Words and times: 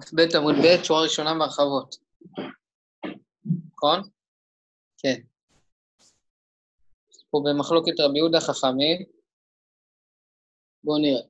כ"ב 0.00 0.36
עמוד 0.36 0.54
ב', 0.54 0.84
שורה 0.84 1.02
ראשונה 1.02 1.34
בהרחבות. 1.38 1.96
נכון? 3.74 4.00
כן. 4.98 5.20
פה 7.30 7.42
במחלוקת 7.44 8.00
רבי 8.00 8.18
יהודה 8.18 8.40
חכמים. 8.40 9.04
בואו 10.84 10.98
נראה. 10.98 11.22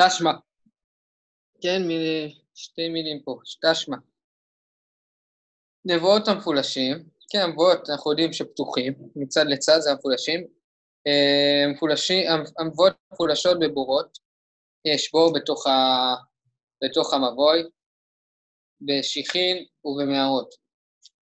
תשמע. 0.00 0.32
כן, 1.62 1.82
שתי 2.54 2.88
מילים 2.88 3.22
פה, 3.24 3.38
תשמע. 3.62 3.96
נבואות 5.84 6.28
המפולשים, 6.28 7.08
כן, 7.30 7.38
הנבואות 7.38 7.90
אנחנו 7.90 8.10
יודעים 8.10 8.32
שפתוחים, 8.32 8.92
מצד 9.16 9.44
לצד 9.46 9.78
זה 9.80 9.90
המפולשים. 9.90 10.46
אה, 11.06 11.72
מפולשים, 11.72 12.30
הנבואות 12.58 12.92
מפולשות 13.12 13.56
בבורות, 13.60 14.18
יש 14.84 15.12
בור 15.12 15.32
בתוך, 15.34 15.66
ה... 15.66 15.70
בתוך 16.82 17.14
המבוי, 17.14 17.62
בשיחין 18.80 19.66
ובמערות. 19.84 20.54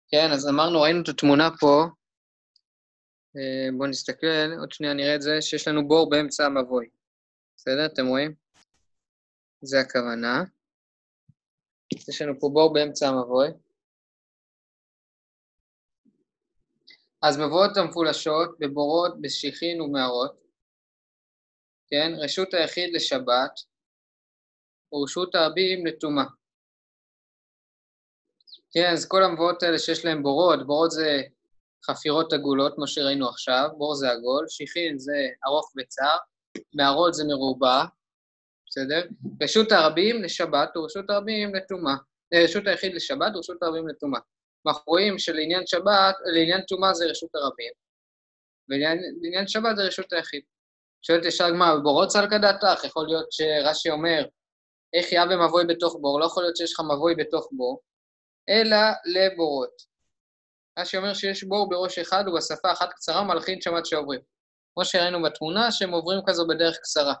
כן, 0.07 0.31
אז 0.33 0.47
אמרנו, 0.49 0.81
ראינו 0.81 1.01
את 1.03 1.09
התמונה 1.09 1.49
פה, 1.59 1.83
אה, 3.37 3.67
בואו 3.77 3.89
נסתכל, 3.89 4.51
עוד 4.59 4.71
שנייה 4.71 4.93
נראה 4.93 5.15
את 5.15 5.21
זה, 5.21 5.41
שיש 5.41 5.67
לנו 5.67 5.87
בור 5.87 6.09
באמצע 6.09 6.45
המבוי. 6.45 6.89
בסדר? 7.55 7.85
אתם 7.85 8.07
רואים? 8.07 8.33
זה 9.61 9.79
הכוונה. 9.79 10.43
יש 12.09 12.21
לנו 12.21 12.39
פה 12.39 12.49
בור 12.53 12.73
באמצע 12.73 13.07
המבוי. 13.07 13.47
אז 17.21 17.37
מבואות 17.37 17.77
המפולשות 17.77 18.59
בבורות, 18.59 19.21
בשיחין 19.21 19.81
ומערות, 19.81 20.45
כן? 21.87 22.11
רשות 22.17 22.53
היחיד 22.53 22.93
לשבת 22.93 23.59
ורשות 24.93 25.35
הרבים 25.35 25.85
לטומאה. 25.85 26.25
כן, 28.71 28.91
אז 28.93 29.07
כל 29.07 29.23
המבואות 29.23 29.63
האלה 29.63 29.79
שיש 29.79 30.05
להם 30.05 30.23
בורות, 30.23 30.67
בורות 30.67 30.91
זה 30.91 31.21
חפירות 31.85 32.33
עגולות, 32.33 32.75
כמו 32.75 32.87
שראינו 32.87 33.29
עכשיו, 33.29 33.69
בור 33.77 33.95
זה 33.95 34.11
עגול, 34.11 34.45
שיחין 34.47 34.99
זה 34.99 35.27
ארוך 35.47 35.73
וצר, 35.77 36.17
מערות 36.73 37.13
זה 37.13 37.23
מרובע, 37.27 37.83
בסדר? 38.67 39.01
רשות 39.41 39.71
הרבים 39.71 40.23
לשבת 40.23 40.77
ורשות 40.77 41.09
הרבים 41.09 41.55
לטומאה. 41.55 41.95
אה, 42.33 42.43
רשות 42.43 42.67
היחיד 42.67 42.93
לשבת 42.93 43.35
ורשות 43.35 43.63
הרבים 43.63 43.87
לטומאה. 43.87 44.19
אנחנו 44.67 44.83
רואים 44.87 45.19
שלעניין 45.19 45.63
שבת, 45.65 46.15
לעניין 46.33 46.61
טומאה 46.61 46.93
זה 46.93 47.05
רשות 47.05 47.35
הרבים, 47.35 47.71
ולעניין 48.69 49.47
שבת 49.47 49.75
זה 49.75 49.83
רשות 49.83 50.13
היחיד. 50.13 50.41
שואלת 51.01 51.25
ישר 51.25 51.49
גמרא, 51.49 51.75
בבורות 51.75 52.07
צלקא 52.07 52.37
דעתך, 52.37 52.83
יכול 52.83 53.05
להיות 53.05 53.31
שרש"י 53.31 53.89
אומר, 53.89 54.25
איך 54.97 55.11
יהיה 55.11 55.25
במבוי 55.25 55.63
בתוך 55.67 55.97
בור, 56.01 56.19
לא 56.19 56.25
יכול 56.25 56.43
להיות 56.43 56.57
שיש 56.57 56.73
לך 56.73 56.79
מבוי 56.79 57.15
בתוך 57.15 57.49
בור, 57.51 57.81
אלא 58.49 58.77
לבורות. 59.05 59.95
רש"י 60.79 60.97
אומר 60.97 61.13
שיש 61.13 61.43
בור 61.43 61.69
בראש 61.69 61.99
אחד 61.99 62.23
ובשפה 62.27 62.71
אחת 62.71 62.93
קצרה 62.93 63.23
מלחין 63.23 63.61
שמת 63.61 63.85
שעוברים. 63.85 64.19
כמו 64.73 64.85
שראינו 64.85 65.23
בתמונה, 65.23 65.71
שהם 65.71 65.91
עוברים 65.91 66.19
כזו 66.27 66.47
בדרך 66.47 66.77
קצרה, 66.77 67.13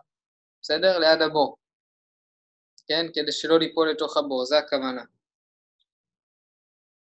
בסדר? 0.61 0.99
ליד 0.99 1.21
הבור. 1.21 1.57
כן? 2.87 3.05
כדי 3.13 3.31
שלא 3.31 3.59
ליפול 3.59 3.91
לתוך 3.91 4.17
הבור, 4.17 4.45
זה 4.45 4.57
הכוונה. 4.57 5.03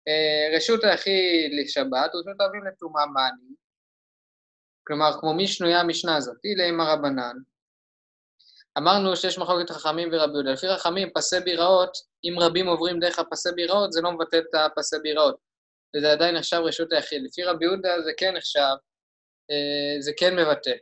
אה, 0.09 0.56
רשות 0.56 0.84
היחיד 0.84 1.50
לשבת, 1.61 2.11
רשות 2.15 2.41
אביב 2.41 2.65
לטומאה 2.65 3.06
מאני. 3.06 3.55
כלומר, 4.87 5.20
כמו 5.20 5.34
מי 5.34 5.47
שנויה 5.47 5.81
המשנה 5.81 6.17
הזאת, 6.17 6.37
אילי 6.45 6.70
רבנן. 6.78 7.37
אמרנו 8.78 9.17
שיש 9.17 9.39
מחלוקת 9.39 9.70
חכמים 9.70 10.09
ורבי 10.12 10.33
יהודה. 10.33 10.53
לפי 10.53 10.67
חכמים, 10.77 11.11
פסי 11.15 11.41
ביראות, 11.41 11.92
אם 12.25 12.37
רבים 12.41 12.67
עוברים 12.67 13.01
דרך 13.01 13.19
הפסי 13.19 13.48
ביראות, 13.55 13.92
זה 13.92 14.01
לא 14.01 14.12
מבטא 14.12 14.37
את 14.37 14.55
הפסי 14.55 14.97
ביראות. 15.03 15.37
וזה 15.97 16.12
עדיין 16.12 16.37
נחשב 16.37 16.56
רשות 16.56 16.93
היחיד. 16.93 17.22
לפי 17.22 17.44
רבי 17.44 17.65
יהודה 17.65 18.00
זה 18.00 18.10
כן 18.16 18.37
נחשב, 18.37 18.75
אה, 19.50 20.00
זה 20.00 20.12
כן 20.19 20.37
מבטא. 20.37 20.72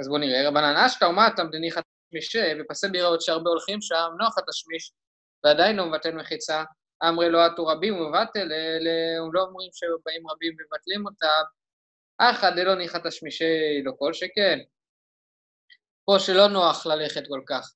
אז 0.00 0.08
בואו 0.08 0.20
נראה. 0.20 0.48
רבנן 0.48 0.76
אשכא 0.76 1.04
ומטה 1.04 1.44
מדניחא 1.44 1.80
תשמישי, 2.08 2.60
ופסי 2.60 2.88
ביראות 2.88 3.22
שהרבה 3.22 3.50
הולכים 3.50 3.80
שם, 3.80 4.08
נוח 4.18 4.38
התשמיש, 4.38 4.92
ועדיין 5.44 5.76
לא 5.76 5.86
מבטל 5.86 6.14
מחיצה. 6.14 6.64
אמרי 7.08 7.30
לא 7.30 7.44
עטו 7.44 7.66
רבים 7.66 8.00
ומבטל, 8.00 8.48
הם 9.18 9.34
לא 9.34 9.42
אומרים 9.42 9.70
שבאים 9.72 10.30
רבים 10.30 10.56
ומבטלים 10.58 11.06
אותם. 11.06 11.42
אחא 12.18 12.50
דלא 12.50 12.74
ניחא 12.74 12.98
תשמישי 13.08 13.82
לא 13.84 13.92
כל 13.98 14.12
שכן. 14.12 14.58
פה 16.04 16.16
שלא 16.18 16.48
נוח 16.48 16.86
ללכת 16.86 17.22
כל 17.28 17.42
כך. 17.46 17.74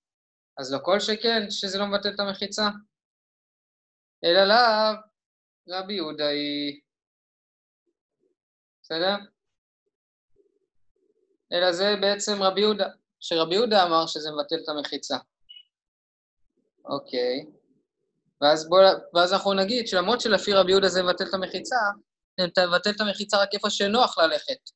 אז 0.58 0.72
לא 0.72 0.78
כל 0.82 1.00
שכן 1.00 1.50
שזה 1.50 1.78
לא 1.78 1.86
מבטל 1.86 2.14
את 2.14 2.20
המחיצה. 2.20 2.68
אלא 4.24 4.44
לאו 4.44 5.00
רבי 5.68 5.94
יהודה 5.94 6.28
היא... 6.28 6.80
בסדר? 8.82 9.16
אלא 11.52 11.72
זה 11.72 11.94
בעצם 12.00 12.42
רבי 12.42 12.60
יהודה, 12.60 12.88
שרבי 13.20 13.54
יהודה 13.54 13.82
אמר 13.82 14.06
שזה 14.06 14.30
מבטל 14.30 14.56
את 14.64 14.68
המחיצה. 14.68 15.16
אוקיי. 16.84 17.46
ואז, 18.40 18.68
בוא, 18.68 18.78
ואז 19.14 19.32
אנחנו 19.32 19.54
נגיד 19.54 19.88
שלמרות 19.88 20.20
שלפי 20.20 20.52
רבי 20.52 20.70
יהודה 20.70 20.88
זה 20.88 21.02
מבטל 21.02 21.24
את 21.28 21.34
המחיצה, 21.34 21.76
מבטל 22.40 22.90
את 22.90 23.00
המחיצה 23.00 23.42
רק 23.42 23.48
איפה 23.54 23.70
שנוח 23.70 24.18
ללכת. 24.18 24.75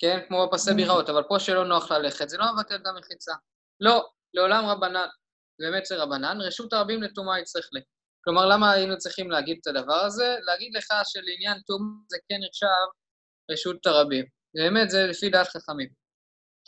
כן? 0.00 0.18
כמו 0.28 0.48
בפסי 0.48 0.74
ביראות, 0.74 1.08
אבל 1.08 1.22
פה 1.22 1.38
שלא 1.38 1.64
נוח 1.64 1.90
ללכת, 1.92 2.28
זה 2.28 2.38
לא 2.38 2.44
מבטל 2.54 2.76
את 2.76 2.86
המחיצה. 2.86 3.32
לא, 3.80 4.08
לעולם 4.34 4.64
רבנן, 4.66 5.06
באמת 5.58 5.86
זה 5.86 5.96
רבנן, 5.96 6.40
רשות 6.40 6.72
הרבים 6.72 7.02
לטומאה 7.02 7.40
יצטרך 7.40 7.68
לי. 7.72 7.80
כלומר, 8.24 8.46
למה 8.46 8.72
היינו 8.72 8.98
צריכים 8.98 9.30
להגיד 9.30 9.58
את 9.60 9.66
הדבר 9.66 10.00
הזה? 10.00 10.36
להגיד 10.42 10.74
לך 10.74 10.86
שלעניין 11.04 11.60
טומאה 11.66 11.94
זה 12.08 12.16
כן 12.28 12.38
נחשב 12.48 12.66
רשות 13.50 13.86
הרבים. 13.86 14.24
באמת, 14.54 14.90
זה 14.90 15.06
לפי 15.06 15.30
דעת 15.30 15.48
חכמים. 15.48 15.88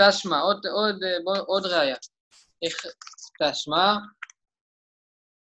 תשמע, 0.01 0.41
עוד, 0.41 0.67
עוד, 0.67 0.97
בוא, 1.25 1.37
עוד 1.47 1.67
ראייה. 1.67 1.97
איך, 2.63 2.87
תשמע, 3.43 3.95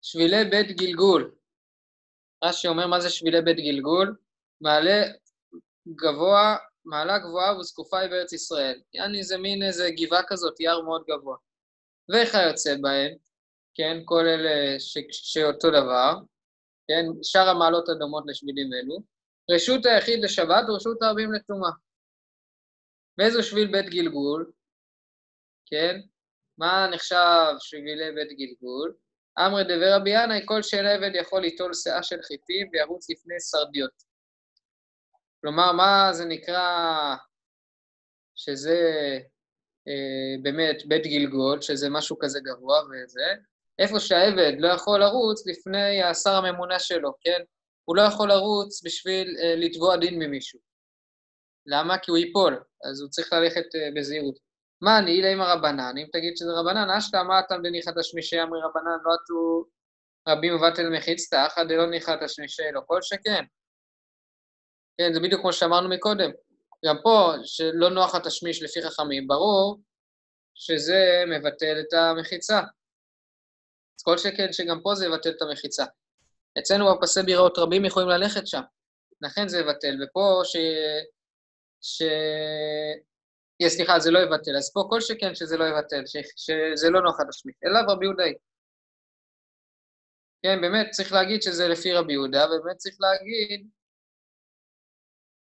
שבילי 0.02 0.44
בית 0.44 0.76
גלגול. 0.76 1.34
רש"י 2.44 2.68
אומר, 2.68 2.86
מה 2.86 3.00
זה 3.00 3.10
שבילי 3.10 3.42
בית 3.42 3.56
גלגול? 3.56 4.16
מעלה 4.60 5.02
גבוה 5.88 6.56
מעלה 6.84 7.18
גבוהה 7.18 7.58
וזקופה 7.58 7.98
היא 7.98 8.10
בארץ 8.10 8.32
ישראל. 8.32 8.80
יעני 8.94 9.22
זה 9.22 9.38
מין 9.38 9.62
איזה 9.62 9.88
גבעה 9.90 10.22
כזאת, 10.26 10.60
יער 10.60 10.82
מאוד 10.82 11.04
גבוה. 11.10 11.36
וכיוצא 12.10 12.76
בהן, 12.80 13.16
כן, 13.74 13.96
כל 14.04 14.26
אלה 14.26 14.80
ש... 14.80 14.98
שאותו 15.10 15.70
דבר, 15.70 16.14
כן, 16.88 17.04
שאר 17.22 17.48
המעלות 17.48 17.88
הדומות 17.88 18.24
לשבילים 18.26 18.70
אלו, 18.72 19.02
רשות 19.50 19.86
היחיד 19.86 20.24
לשבת 20.24 20.64
ורשות 20.68 21.02
הרבים 21.02 21.32
לטומאה. 21.32 21.70
באיזו 23.18 23.42
שביל 23.42 23.72
בית 23.72 23.86
גלגול, 23.90 24.52
כן, 25.66 26.00
מה 26.58 26.88
נחשב 26.94 27.52
שבילי 27.60 28.12
בית 28.14 28.38
גלגול? 28.38 28.94
אמרי 29.38 29.64
דבר 29.64 29.96
רבי 29.96 30.10
ינאי, 30.10 30.42
כל 30.44 30.62
שאין 30.62 30.86
עבד 30.86 31.10
יכול 31.14 31.40
ליטול 31.42 31.74
שאה 31.74 32.02
של 32.02 32.22
חיטים 32.22 32.68
וירוץ 32.72 33.10
לפני 33.10 33.40
סרדיות. 33.40 34.11
כלומר, 35.42 35.72
מה 35.72 36.08
זה 36.12 36.24
נקרא 36.24 36.68
שזה 38.36 38.78
אה, 39.88 40.42
באמת 40.42 40.86
בית 40.86 41.06
גלגול, 41.06 41.60
שזה 41.60 41.90
משהו 41.90 42.18
כזה 42.18 42.40
גבוה 42.40 42.80
וזה, 42.80 43.26
איפה 43.78 44.00
שהעבד 44.00 44.52
לא 44.58 44.68
יכול 44.68 45.00
לרוץ 45.00 45.46
לפני 45.46 46.02
השר 46.02 46.30
הממונה 46.30 46.78
שלו, 46.78 47.12
כן? 47.20 47.42
הוא 47.84 47.96
לא 47.96 48.02
יכול 48.02 48.28
לרוץ 48.28 48.84
בשביל 48.84 49.36
אה, 49.42 49.54
לתבוע 49.56 49.96
דין 49.96 50.18
ממישהו. 50.18 50.60
למה? 51.66 51.98
כי 51.98 52.10
הוא 52.10 52.18
ייפול, 52.18 52.62
אז 52.90 53.00
הוא 53.00 53.10
צריך 53.10 53.32
ללכת 53.32 53.74
אה, 53.74 53.88
בזהירות. 53.96 54.38
מה 54.80 54.98
אני, 54.98 55.10
אילה 55.10 55.32
עם 55.32 55.40
הרבנן, 55.40 55.94
אם 55.98 56.06
תגיד 56.12 56.36
שזה 56.36 56.52
רבנן, 56.52 56.90
אשתא 56.90 57.22
מה 57.22 57.40
אתה 57.40 57.54
דניחא 57.62 57.90
תשמישי 58.00 58.42
אמרי 58.42 58.60
רבנן, 58.62 58.98
לא 59.04 59.12
עטו 59.14 59.64
רבים 60.28 60.56
ובטל 60.56 60.88
מחיצתא, 60.88 61.46
אחא 61.46 61.64
דלא 61.64 61.90
ניחא 61.90 62.16
תשמישי 62.26 62.62
לא 62.72 62.80
כל 62.86 63.02
שכן. 63.02 63.44
כן, 64.98 65.12
זה 65.14 65.20
בדיוק 65.20 65.40
כמו 65.40 65.52
שאמרנו 65.52 65.88
מקודם. 65.88 66.30
גם 66.86 66.96
פה, 67.02 67.32
שלא 67.44 67.90
נוח 67.90 68.14
התשמיש 68.14 68.62
לפי 68.62 68.82
חכמים, 68.82 69.26
ברור 69.28 69.80
שזה 70.54 71.24
מבטל 71.26 71.80
את 71.80 71.92
המחיצה. 71.92 72.58
אז 73.98 74.02
כל 74.04 74.18
שכן 74.18 74.52
שגם 74.52 74.80
פה 74.82 74.94
זה 74.94 75.06
יבטל 75.06 75.30
את 75.30 75.42
המחיצה. 75.42 75.84
אצלנו 76.58 76.96
בפסי 76.96 77.22
ביראות 77.22 77.58
רבים 77.58 77.84
יכולים 77.84 78.08
ללכת 78.08 78.46
שם, 78.46 78.62
לכן 79.22 79.48
זה 79.48 79.58
יבטל, 79.58 79.94
ופה 80.02 80.40
ש... 80.44 80.56
ש... 81.80 82.02
Yeah, 83.62 83.68
סליחה, 83.68 83.98
זה 83.98 84.10
לא 84.10 84.18
יבטל, 84.18 84.56
אז 84.56 84.72
פה 84.72 84.86
כל 84.90 85.00
שכן 85.00 85.34
שזה 85.34 85.56
לא 85.56 85.64
יבטל, 85.64 86.02
ש... 86.06 86.16
שזה 86.36 86.90
לא 86.90 87.02
נוח 87.02 87.20
התשמיש, 87.20 87.54
אלא 87.64 87.92
רבי 87.92 88.04
יהודאי. 88.04 88.34
כן, 90.42 90.60
באמת 90.60 90.90
צריך 90.90 91.12
להגיד 91.12 91.42
שזה 91.42 91.68
לפי 91.68 91.92
רבי 91.92 92.12
יהודה, 92.12 92.46
ובאמת 92.46 92.76
צריך 92.76 92.96
להגיד 93.00 93.68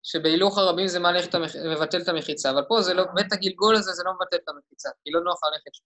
שבהילוך 0.10 0.58
הרבים 0.58 0.88
זה 0.88 1.00
מעלה 1.00 1.20
את 1.24 1.36
המח... 1.36 1.56
מבטל 1.56 2.02
את 2.02 2.08
המחיצה, 2.08 2.50
אבל 2.50 2.64
פה 2.68 2.82
זה 2.82 2.94
לא, 2.94 3.04
בית 3.16 3.34
הגלגול 3.34 3.76
הזה 3.76 3.92
זה 3.92 4.04
לא 4.06 4.12
מבטל 4.14 4.38
את 4.44 4.50
המחיצה, 4.50 4.90
כי 5.04 5.12
לא 5.12 5.22
נוח 5.24 5.40
ללכת 5.44 5.74
שם. 5.74 5.84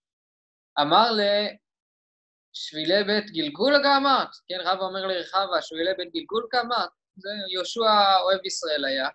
אמר 0.80 1.08
לשבילי 2.54 3.04
בית 3.04 3.30
גלגול 3.30 3.74
גם 3.84 4.04
כן, 4.48 4.58
רב 4.64 4.80
אומר 4.80 5.06
לרחבה, 5.06 5.62
שבילי 5.62 5.94
בית 5.98 6.12
גלגול 6.14 6.46
כאמרת? 6.50 6.90
זה 7.16 7.28
יהושע 7.52 8.18
אוהב 8.22 8.46
ישראל 8.46 8.84
היה. 8.84 9.08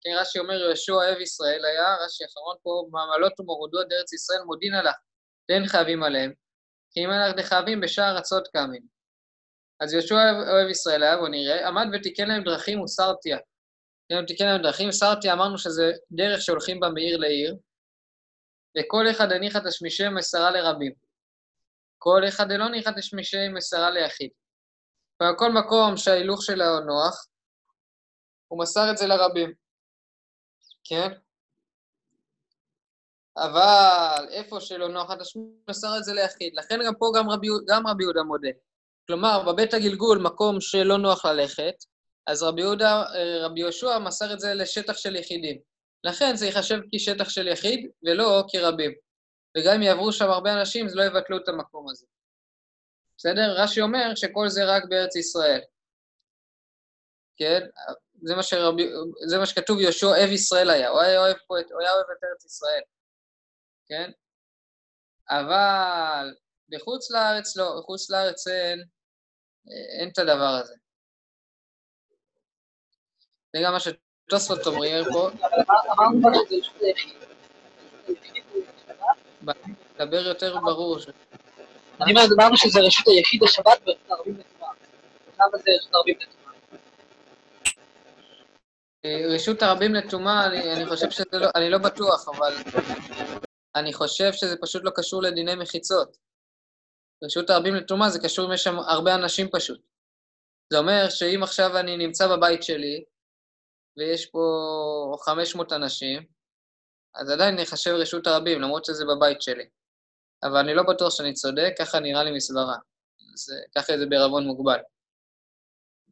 כן, 0.00 0.10
רש"י 0.20 0.38
אומר 0.38 0.54
יהושע 0.54 0.92
אוהב 0.92 1.20
ישראל 1.20 1.64
היה, 1.64 1.96
רש"י 2.04 2.24
אחרון 2.24 2.56
פה, 2.62 2.88
מעמלות 2.90 3.40
ומורדות 3.40 3.88
דארץ 3.88 4.12
ישראל 4.12 4.42
מודין 4.46 4.74
עליו, 4.74 4.92
ואין 5.48 5.66
חייבים 5.66 6.02
עליהם, 6.02 6.32
כי 6.90 7.04
אם 7.04 7.10
אנחנו 7.10 7.42
חייבים 7.42 7.80
בשער 7.80 8.16
רצות 8.16 8.48
קמים. 8.48 8.97
אז 9.80 9.92
יהושע 9.92 10.14
אוהב 10.50 10.68
ישראל 10.70 11.02
היה, 11.02 11.16
בוא 11.16 11.28
נראה, 11.28 11.68
עמד 11.68 11.86
ותיקן 11.92 12.28
להם 12.28 12.44
דרכים 12.44 12.80
וסרטיה. 12.80 13.38
כן, 14.08 14.26
תיקן 14.26 14.44
להם 14.44 14.62
דרכים, 14.62 14.92
סרטיה 14.92 15.32
אמרנו 15.32 15.58
שזה 15.58 15.92
דרך 16.10 16.40
שהולכים 16.40 16.80
בה 16.80 16.88
מעיר 16.88 17.16
לעיר, 17.16 17.56
וכל 18.78 19.10
אחד 19.10 19.32
הניחא 19.32 19.58
תשמישי 19.68 20.08
מסרה 20.08 20.50
לרבים. 20.50 20.92
כל 21.98 22.22
אחד 22.28 22.48
דלא 22.48 22.68
ניחא 22.68 22.90
תשמישי 22.96 23.48
מסרה 23.54 23.90
ליחיד. 23.90 24.30
ובכל 25.22 25.52
מקום 25.52 25.96
שההילוך 25.96 26.42
שלו 26.42 26.80
נוח, 26.80 27.26
הוא 28.48 28.60
מסר 28.60 28.90
את 28.90 28.96
זה 28.96 29.06
לרבים, 29.06 29.52
כן? 30.84 31.08
אבל 33.36 34.28
איפה 34.30 34.60
שלא 34.60 34.88
נוח, 34.88 35.10
אתה 35.12 35.24
מסר 35.70 35.98
את 35.98 36.04
זה 36.04 36.12
ליחיד. 36.12 36.54
לכן 36.54 36.78
גם 36.86 36.94
פה 36.98 37.06
גם 37.18 37.30
רבי, 37.30 37.48
גם 37.68 37.86
רבי 37.86 38.04
יהודה 38.04 38.22
מודה. 38.22 38.48
כלומר, 39.10 39.42
בבית 39.52 39.74
הגלגול, 39.74 40.18
מקום 40.18 40.60
שלא 40.60 40.98
נוח 40.98 41.24
ללכת, 41.24 41.74
אז 42.26 42.42
רבי 42.42 42.60
יהודה, 42.60 43.02
אה, 43.14 43.46
רבי 43.46 43.60
יהושע 43.60 43.98
מסר 43.98 44.32
את 44.32 44.40
זה 44.40 44.54
לשטח 44.54 44.96
של 44.96 45.16
יחידים. 45.16 45.60
לכן 46.04 46.36
זה 46.36 46.46
ייחשב 46.46 46.78
כשטח 46.94 47.28
של 47.28 47.48
יחיד 47.48 47.90
ולא 48.02 48.44
כרבים. 48.48 48.94
וגם 49.56 49.74
אם 49.74 49.82
יעברו 49.82 50.12
שם 50.12 50.30
הרבה 50.30 50.60
אנשים, 50.60 50.86
אז 50.86 50.94
לא 50.94 51.02
יבטלו 51.02 51.36
את 51.36 51.48
המקום 51.48 51.90
הזה. 51.90 52.06
בסדר? 53.18 53.62
רש"י 53.62 53.80
אומר 53.80 54.14
שכל 54.14 54.48
זה 54.48 54.64
רק 54.64 54.82
בארץ 54.88 55.16
ישראל. 55.16 55.60
כן? 57.36 57.60
זה 58.22 58.34
מה, 58.34 58.42
שרבי, 58.42 58.90
זה 59.28 59.38
מה 59.38 59.46
שכתוב, 59.46 59.80
יהושע 59.80 60.06
אוהב 60.06 60.30
ישראל 60.30 60.70
היה, 60.70 60.88
הוא 60.88 61.00
היה 61.00 61.20
אוהב, 61.20 61.36
פה, 61.46 61.54
הוא 61.72 61.80
היה 61.80 61.92
אוהב 61.92 62.06
את 62.18 62.24
ארץ 62.24 62.44
ישראל, 62.44 62.82
כן? 63.88 64.10
אבל 65.30 66.34
בחוץ 66.68 67.10
לארץ 67.10 67.56
לא, 67.56 67.76
בחוץ 67.78 68.10
לארץ 68.10 68.46
אין, 68.46 68.84
אין 69.70 70.08
את 70.08 70.18
הדבר 70.18 70.58
הזה. 70.62 70.74
זה 73.56 73.62
גם 73.64 73.72
מה 73.72 73.78
שתוספות 73.80 74.66
אומרים 74.66 75.04
פה. 75.12 75.30
דבר 79.98 80.26
יותר 80.26 80.60
ברור. 80.60 80.98
אני 82.00 82.12
אומר, 82.12 82.22
אמרנו 82.38 82.56
שזה 82.56 82.80
רשות 82.80 83.06
היחיד 83.08 83.42
השבת 83.42 83.80
ורשות 83.86 84.10
הרבים 84.10 84.38
לתורה. 84.38 84.72
למה 85.34 85.58
זה 85.58 85.70
רשות 85.78 85.92
לתורה? 86.22 86.28
אה, 89.04 89.34
רשות 89.34 89.62
הרבים 89.62 89.94
לטומאה, 89.94 90.46
אני, 90.46 90.72
אני 90.72 90.86
חושב 90.86 91.10
שזה 91.10 91.38
לא, 91.38 91.48
אני 91.54 91.70
לא 91.70 91.78
בטוח, 91.78 92.28
אבל 92.28 92.54
אני 93.76 93.92
חושב 93.92 94.32
שזה 94.32 94.56
פשוט 94.60 94.82
לא 94.84 94.90
קשור 94.94 95.22
לדיני 95.22 95.54
מחיצות. 95.54 96.27
רשות 97.24 97.50
הרבים 97.50 97.74
לטומאה 97.74 98.10
זה 98.10 98.18
קשור 98.22 98.46
אם 98.46 98.52
יש 98.52 98.64
שם 98.64 98.78
הרבה 98.78 99.14
אנשים 99.14 99.48
פשוט. 99.52 99.80
זה 100.72 100.78
אומר 100.78 101.10
שאם 101.10 101.42
עכשיו 101.42 101.78
אני 101.78 101.96
נמצא 101.96 102.36
בבית 102.36 102.62
שלי, 102.62 103.04
ויש 103.96 104.26
פה 104.26 105.16
500 105.20 105.72
אנשים, 105.72 106.26
אז 107.14 107.30
עדיין 107.30 107.54
נחשב 107.60 107.90
רשות 107.90 108.26
הרבים, 108.26 108.60
למרות 108.60 108.84
שזה 108.84 109.04
בבית 109.04 109.42
שלי. 109.42 109.68
אבל 110.42 110.56
אני 110.56 110.74
לא 110.74 110.82
בטוח 110.82 111.10
שאני 111.10 111.32
צודק, 111.32 111.74
ככה 111.78 112.00
נראה 112.00 112.24
לי 112.24 112.30
מסברה. 112.30 112.76
אז 113.34 113.52
ככה 113.76 113.98
זה 113.98 114.06
בערבון 114.06 114.46
מוגבל. 114.46 114.78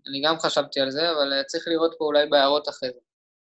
אני 0.08 0.22
גם 0.24 0.38
חשבתי 0.38 0.80
על 0.80 0.90
זה, 0.90 1.10
אבל 1.10 1.42
צריך 1.42 1.68
לראות 1.68 1.94
פה 1.98 2.04
אולי 2.04 2.26
בהערות 2.26 2.68
אחרי 2.68 2.90
זה. 2.92 3.00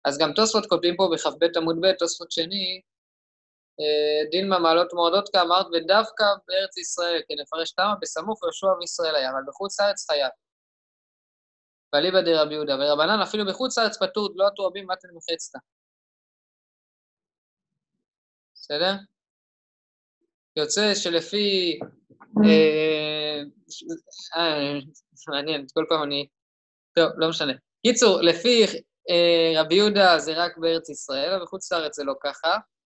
אז 0.05 0.17
גם 0.17 0.33
תוספות 0.33 0.65
כותבים 0.65 0.95
פה 0.97 1.09
בכ"ב 1.13 1.57
עמוד 1.57 1.75
ב', 1.81 1.91
תוספות 1.99 2.31
שני, 2.31 2.81
אה, 3.79 4.29
דין 4.31 4.49
מעלות 4.49 4.93
מועדות 4.93 5.29
כאמרת, 5.29 5.65
ודווקא 5.65 6.25
בארץ 6.47 6.77
ישראל, 6.77 7.21
כן, 7.27 7.35
נפרש 7.41 7.71
תמה, 7.71 7.93
בסמוך 8.01 8.43
יהושע 8.43 8.67
וישראל 8.79 9.15
היה, 9.15 9.29
אבל 9.29 9.41
בחוץ 9.47 9.79
לארץ 9.79 10.05
חייב. 10.05 10.31
ואליבא 11.93 12.21
דרבי 12.21 12.53
יהודה, 12.53 12.75
ורבנן 12.79 13.21
אפילו 13.21 13.45
בחוץ 13.45 13.77
לארץ 13.77 13.97
פטור, 14.03 14.29
לא 14.35 14.49
תורבים 14.55 14.87
מתן 14.87 15.07
מחצתא. 15.13 15.59
בסדר? 18.55 18.93
יוצא 20.57 20.95
שלפי... 20.95 21.79
אה, 22.43 23.41
אה, 24.37 24.79
מעניין, 25.27 25.65
כל 25.73 25.85
פעם 25.89 26.03
אני... 26.03 26.27
טוב, 26.95 27.11
לא 27.17 27.29
משנה. 27.29 27.53
קיצור, 27.87 28.21
לפי 28.21 28.65
רבי 29.55 29.75
יהודה 29.75 30.19
זה 30.19 30.33
רק 30.35 30.57
בארץ 30.57 30.89
ישראל, 30.89 31.33
אבל 31.33 31.43
בחוץ 31.43 31.71
לארץ 31.71 31.95
זה 31.95 32.03
לא 32.03 32.13
ככה. 32.23 32.57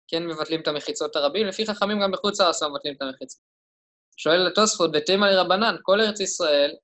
כן 0.09 0.27
מבטלים 0.27 0.61
את 0.61 0.67
המחיצות 0.67 1.15
הרבים, 1.15 1.47
לפי 1.47 1.65
חכמים 1.65 1.99
גם 1.99 2.11
בחוץ 2.11 2.41
לארץ 2.41 2.63
לא 2.63 2.69
מבטלים 2.69 2.95
את 2.95 3.01
המחיצות. 3.01 3.41
שואל 4.17 4.47
לתוספות, 4.47 4.91
בתימא 4.91 5.25
לרבנן, 5.25 5.75
כל 5.81 6.01
ארץ 6.01 6.19
ישראל 6.19 6.75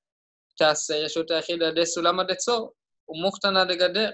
תעשה 0.57 0.97
רשות 0.97 1.31
היחיד 1.31 1.63
על 1.63 1.69
ידי 1.69 1.85
סולמא 1.85 2.23
דצור, 2.23 2.73
ומוכתנא 3.09 3.63
דגדר. 3.63 4.09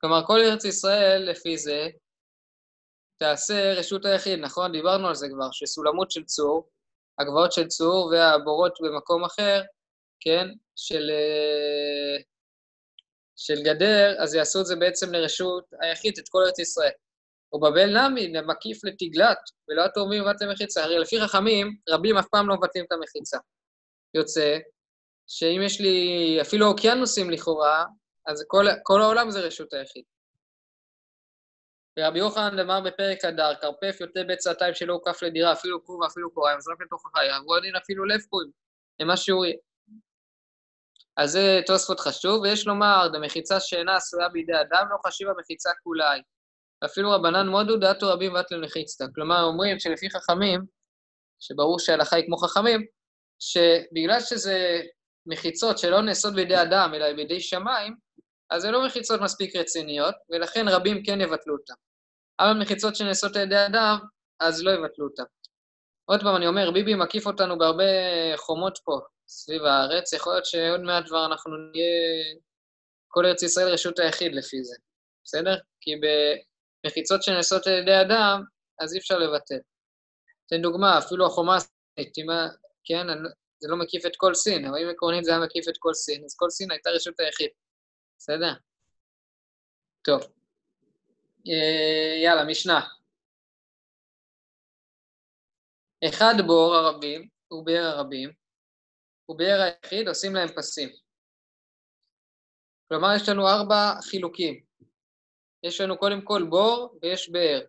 כלומר, 0.00 0.26
כל 0.26 0.40
ארץ 0.40 0.64
ישראל, 0.64 1.30
לפי 1.30 1.58
זה, 1.58 1.88
תעשה 3.16 3.72
רשות 3.72 4.04
היחיד, 4.04 4.38
נכון? 4.38 4.72
דיברנו 4.72 5.08
על 5.08 5.14
זה 5.14 5.26
כבר, 5.28 5.48
שסולמות 5.52 6.10
של 6.10 6.24
צור, 6.24 6.68
הגבעות 7.18 7.52
של 7.52 7.66
צור 7.66 8.06
והבורות 8.12 8.78
במקום 8.80 9.24
אחר, 9.24 9.62
כן, 10.20 10.46
של, 10.76 11.10
אה, 11.10 12.22
של 13.36 13.62
גדר, 13.64 14.22
אז 14.22 14.34
יעשו 14.34 14.60
את 14.60 14.66
זה 14.66 14.76
בעצם 14.76 15.12
לרשות 15.12 15.64
היחיד, 15.80 16.14
את 16.18 16.28
כל 16.28 16.38
ארץ 16.46 16.58
ישראל. 16.58 16.92
ובבל 17.54 17.98
נמי, 17.98 18.32
מקיף 18.46 18.84
לתגלת, 18.84 19.38
ולא 19.68 19.84
התאומים 19.84 20.22
מבטלים 20.22 20.50
מחיצה. 20.50 20.84
הרי 20.84 20.98
לפי 20.98 21.20
חכמים, 21.20 21.76
רבים 21.88 22.16
אף 22.16 22.26
פעם 22.28 22.48
לא 22.48 22.56
מבטלים 22.56 22.84
את 22.84 22.92
המחיצה. 22.92 23.38
יוצא 24.14 24.58
שאם 25.26 25.60
יש 25.64 25.80
לי 25.80 26.38
אפילו 26.40 26.66
אוקיינוסים 26.66 27.30
לכאורה, 27.30 27.84
אז 28.26 28.44
כל, 28.48 28.64
כל 28.82 29.02
העולם 29.02 29.30
זה 29.30 29.40
רשות 29.40 29.72
היחיד. 29.72 30.04
ורבי 31.98 32.18
יוחנן 32.18 32.58
אמר 32.58 32.80
בפרק 32.80 33.24
הדר, 33.24 33.54
כרפף 33.54 34.00
יוטה 34.00 34.20
בצעתיים 34.28 34.74
שלא 34.74 34.92
הוקף 34.92 35.22
לדירה, 35.22 35.52
אפילו 35.52 35.84
קור 35.84 35.98
ואפילו 36.00 36.30
קוריים, 36.30 36.60
זרק 36.60 36.80
לתוך 36.80 37.02
החי, 37.06 37.26
יעברו 37.26 37.56
הדין 37.56 37.76
אפילו 37.76 38.04
לב 38.04 38.20
קורים, 38.30 38.50
למה 39.00 39.16
שהוא 39.16 39.44
יהיה. 39.44 39.56
אז 41.16 41.30
זה 41.30 41.60
תוספות 41.66 42.00
חשוב, 42.00 42.42
ויש 42.42 42.66
לומר, 42.66 43.08
דמחיצה 43.12 43.60
שאינה 43.60 43.96
עשויה 43.96 44.28
בידי 44.28 44.60
אדם, 44.60 44.86
לא 44.90 44.96
חשיבה 45.06 45.32
מחיצה 45.38 45.70
כולה 45.82 46.10
היא. 46.10 46.22
ואפילו 46.84 47.10
רבנן 47.10 47.48
מודו 47.48 47.76
דעתו 47.76 48.08
רבים 48.08 48.34
ואט 48.34 48.52
למחיצתא. 48.52 49.04
כלומר, 49.14 49.42
אומרים 49.42 49.78
שלפי 49.78 50.10
חכמים, 50.10 50.60
שברור 51.40 51.78
שההלכה 51.78 52.16
היא 52.16 52.26
כמו 52.26 52.36
חכמים, 52.36 52.86
שבגלל 53.38 54.20
שזה 54.20 54.82
מחיצות 55.26 55.78
שלא 55.78 56.00
נעשות 56.00 56.34
בידי 56.34 56.62
אדם, 56.62 56.94
אלא 56.94 57.12
בידי 57.12 57.40
שמיים, 57.40 57.96
אז 58.50 58.62
זה 58.62 58.70
לא 58.70 58.86
מחיצות 58.86 59.20
מספיק 59.20 59.56
רציניות, 59.56 60.14
ולכן 60.30 60.68
רבים 60.68 61.02
כן 61.06 61.20
יבטלו 61.20 61.54
אותן. 61.54 61.74
אבל 62.40 62.52
מחיצות 62.60 62.96
שנעשות 62.96 63.36
על 63.36 63.42
ידי 63.42 63.66
אדם, 63.66 63.98
אז 64.40 64.64
לא 64.64 64.70
יבטלו 64.70 65.06
אותן. 65.06 65.22
עוד 66.04 66.20
פעם, 66.20 66.36
אני 66.36 66.46
אומר, 66.46 66.70
ביבי 66.70 66.94
מקיף 66.94 67.26
אותנו 67.26 67.58
בהרבה 67.58 67.84
חומות 68.36 68.78
פה, 68.84 69.00
סביב 69.28 69.62
הארץ, 69.62 70.12
יכול 70.12 70.32
להיות 70.32 70.46
שעוד 70.46 70.80
מעט 70.80 71.06
כבר 71.06 71.26
אנחנו 71.26 71.56
נהיה 71.56 71.84
כל 73.08 73.26
ארץ 73.26 73.42
ישראל 73.42 73.68
רשות 73.68 73.98
היחיד 73.98 74.34
לפי 74.34 74.64
זה, 74.64 74.76
בסדר? 75.24 75.56
כי 75.80 75.90
במחיצות 76.84 77.22
שנעשות 77.22 77.66
על 77.66 77.72
ידי 77.72 78.00
אדם, 78.06 78.42
אז 78.80 78.94
אי 78.94 78.98
אפשר 78.98 79.18
לבטל. 79.18 79.58
אתן 80.46 80.62
דוגמה, 80.62 80.98
אפילו 80.98 81.26
החומה 81.26 81.56
הסינית, 81.56 82.14
כן, 82.84 83.06
זה 83.58 83.68
לא 83.68 83.76
מקיף 83.76 84.06
את 84.06 84.16
כל 84.16 84.34
סין, 84.34 84.66
אבל 84.66 84.78
אם 84.78 84.88
עקרונית 84.90 85.24
זה 85.24 85.30
היה 85.30 85.40
מקיף 85.40 85.68
את 85.68 85.74
כל 85.78 85.94
סין, 85.94 86.24
אז 86.24 86.36
כל 86.36 86.50
סין 86.50 86.70
הייתה 86.70 86.90
רשות 86.90 87.20
היחיד. 87.20 87.50
בסדר? 88.18 88.52
טוב. 90.02 90.22
אה, 91.48 92.22
יאללה, 92.24 92.44
משנה. 92.44 92.80
אחד 96.08 96.34
בור 96.46 96.74
הרבים, 96.74 97.28
הוא 97.48 97.70
הרבים, 97.70 98.32
הוא 99.26 99.38
באר 99.38 99.60
היחיד, 99.60 100.08
עושים 100.08 100.34
להם 100.34 100.48
פסים. 100.48 100.88
כלומר, 102.88 103.08
יש 103.16 103.28
לנו 103.28 103.48
ארבע 103.48 104.00
חילוקים. 104.02 104.63
יש 105.64 105.80
לנו 105.80 105.98
קודם 105.98 106.20
כל 106.24 106.42
בור 106.50 106.98
ויש 107.02 107.30
באר. 107.30 107.60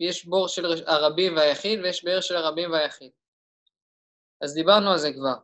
יש 0.00 0.26
בור 0.26 0.48
של 0.48 0.64
הרבים 0.86 1.36
והיחיד 1.36 1.80
ויש 1.80 2.04
באר 2.04 2.20
של 2.20 2.36
הרבים 2.36 2.70
והיחיד. 2.70 3.10
אז 4.40 4.54
דיברנו 4.54 4.90
על 4.90 4.98
זה 4.98 5.12
כבר. 5.12 5.34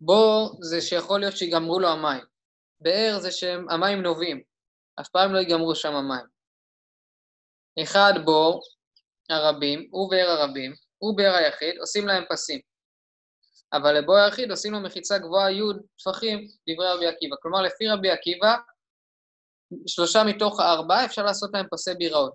בור 0.00 0.58
זה 0.60 0.80
שיכול 0.80 1.20
להיות 1.20 1.36
שיגמרו 1.36 1.80
לו 1.80 1.88
המים. 1.88 2.24
באר 2.80 3.18
זה 3.18 3.30
שהמים 3.30 4.02
נובעים, 4.02 4.42
אף 5.00 5.08
פעם 5.08 5.32
לא 5.32 5.38
ייגמרו 5.38 5.74
שם 5.74 5.94
המים. 5.94 6.26
אחד 7.82 8.12
בור, 8.24 8.62
הרבים, 9.30 9.88
הוא 9.90 10.10
באר 10.10 10.28
הרבים, 10.28 10.74
הוא 10.98 11.16
באר 11.16 11.34
היחיד, 11.34 11.78
עושים 11.78 12.06
להם 12.06 12.24
פסים. 12.30 12.60
אבל 13.72 13.98
לבו 13.98 14.16
היחיד 14.16 14.50
עושים 14.50 14.72
לו 14.72 14.80
מחיצה 14.80 15.18
גבוהה 15.18 15.52
י' 15.52 15.62
טפחים, 15.98 16.48
דברי 16.68 16.86
רבי 16.92 17.06
עקיבא. 17.06 17.36
כלומר, 17.42 17.62
לפי 17.62 17.88
רבי 17.88 18.10
עקיבא, 18.10 18.56
שלושה 19.86 20.24
מתוך 20.24 20.60
הארבעה 20.60 21.04
אפשר 21.04 21.22
לעשות 21.22 21.50
להם 21.54 21.66
פסי 21.70 21.94
ביראות. 21.94 22.34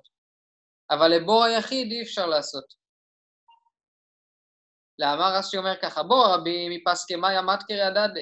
אבל 0.91 1.07
לבור 1.07 1.43
היחיד 1.43 1.91
אי 1.91 2.01
אפשר 2.01 2.25
לעשות. 2.25 2.79
למה 4.99 5.29
רש"י 5.29 5.57
אומר 5.57 5.75
ככה, 5.81 6.03
בוא 6.03 6.27
רבי 6.27 6.77
מפסקי 6.77 7.15
מאיה 7.15 7.41
מתקרי 7.41 7.81
הדדה. 7.81 8.21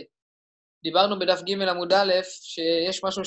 דיברנו 0.83 1.19
בדף 1.19 1.41
ג' 1.41 1.61
עמוד 1.61 1.93
א', 1.93 2.13
שיש 2.23 3.03
משהו 3.03 3.21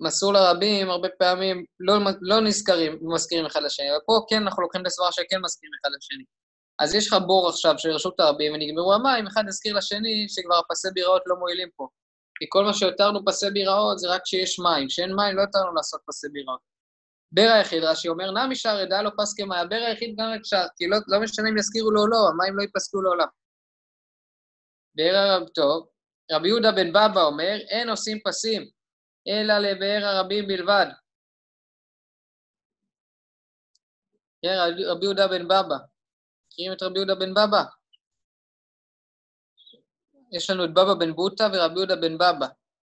שמסור 0.00 0.32
לרבים, 0.32 0.90
הרבה 0.90 1.08
פעמים 1.18 1.64
לא, 1.80 1.94
לא 2.20 2.40
נזכרים, 2.40 2.98
מזכירים 3.02 3.46
אחד 3.46 3.62
לשני, 3.62 3.90
אבל 3.90 4.00
פה 4.06 4.20
כן 4.28 4.42
אנחנו 4.42 4.62
לוקחים 4.62 4.84
לסברה 4.84 5.12
שכן 5.12 5.40
מזכירים 5.44 5.72
אחד 5.80 5.90
לשני. 5.96 6.24
אז 6.78 6.94
יש 6.94 7.06
לך 7.06 7.16
בור 7.26 7.48
עכשיו 7.48 7.74
של 7.78 7.90
רשות 7.90 8.20
הרבים 8.20 8.54
ונגמרו 8.54 8.94
המים, 8.94 9.26
אחד 9.26 9.42
יזכיר 9.48 9.76
לשני 9.76 10.26
שכבר 10.28 10.60
פסי 10.70 10.88
ביראות 10.94 11.22
לא 11.26 11.36
מועילים 11.36 11.68
פה. 11.76 11.88
כי 12.38 12.46
כל 12.48 12.64
מה 12.64 12.74
שהותרנו 12.74 13.24
פסי 13.26 13.50
ביראות 13.50 13.98
זה 13.98 14.08
רק 14.08 14.22
כשיש 14.24 14.58
מים, 14.58 14.88
כשאין 14.88 15.12
מים 15.16 15.36
לא 15.36 15.42
יותר 15.42 15.58
לעשות 15.76 16.00
פסי 16.06 16.28
ביראות. 16.28 16.60
בר 17.32 17.50
היחיד, 17.54 17.82
רש"י 17.84 18.08
אומר, 18.08 18.30
נמי 18.30 18.56
שער 18.56 18.80
ידע 18.80 19.02
לו 19.02 19.10
פס 19.16 19.34
כמאי, 19.34 19.58
הבר 19.58 19.76
היחיד 19.88 20.16
גם 20.18 20.30
אפשר, 20.40 20.64
כי 20.76 20.86
לא, 20.88 20.98
לא 21.06 21.20
משנה 21.20 21.48
אם 21.48 21.58
יזכירו 21.58 21.90
לו 21.90 22.00
או 22.00 22.06
לא, 22.06 22.16
המים 22.28 22.56
לא 22.56 22.62
ייפסקו 22.62 23.02
לעולם. 23.02 23.26
באר 24.94 25.16
הרב 25.16 25.48
טוב, 25.48 25.88
רבי 26.32 26.48
יהודה 26.48 26.72
בן 26.72 26.90
בבא 26.90 27.22
אומר, 27.22 27.56
אין 27.68 27.88
עושים 27.88 28.18
פסים, 28.24 28.70
אלא 29.28 29.58
לבאר 29.58 30.04
הרבים 30.04 30.46
בלבד. 30.46 30.86
כן, 34.42 34.54
רבי 34.86 35.04
יהודה 35.04 35.28
בן 35.28 35.44
בבא. 35.44 35.76
מכירים 36.46 36.72
את 36.72 36.82
רבי 36.82 36.98
יהודה 36.98 37.14
בן 37.14 37.34
בבא? 37.34 37.77
יש 40.32 40.50
לנו 40.50 40.64
את 40.64 40.70
בבא 40.70 40.94
בן 40.94 41.12
בוטה 41.12 41.48
ורבי 41.52 41.74
יהודה 41.74 41.96
בן 41.96 42.14
בבא. 42.14 42.46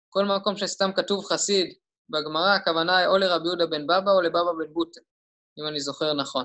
כל 0.09 0.25
מקום 0.25 0.57
שסתם 0.57 0.91
כתוב 0.97 1.25
חסיד 1.25 1.75
בגמרא, 2.09 2.55
הכוונה 2.55 2.97
היא 2.97 3.07
או 3.07 3.19
לרבי 3.19 3.49
יהודה 3.49 3.67
בן 3.67 3.87
בבא 3.87 4.11
או 4.11 4.21
לבבא 4.23 4.53
בן 4.59 4.73
בוטה, 4.73 5.01
אם 5.59 5.67
אני 5.69 5.81
זוכר 5.81 6.15
נכון. 6.15 6.45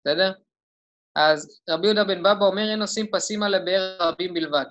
בסדר? 0.00 0.32
אז 1.16 1.60
רבי 1.70 1.86
יהודה 1.86 2.04
בן 2.04 2.22
בבא 2.22 2.44
אומר, 2.44 2.70
אין 2.70 2.82
עושים 2.82 3.06
פסים 3.12 3.42
על 3.42 3.54
הבאר 3.54 3.96
רבים 4.00 4.34
בלבד. 4.34 4.64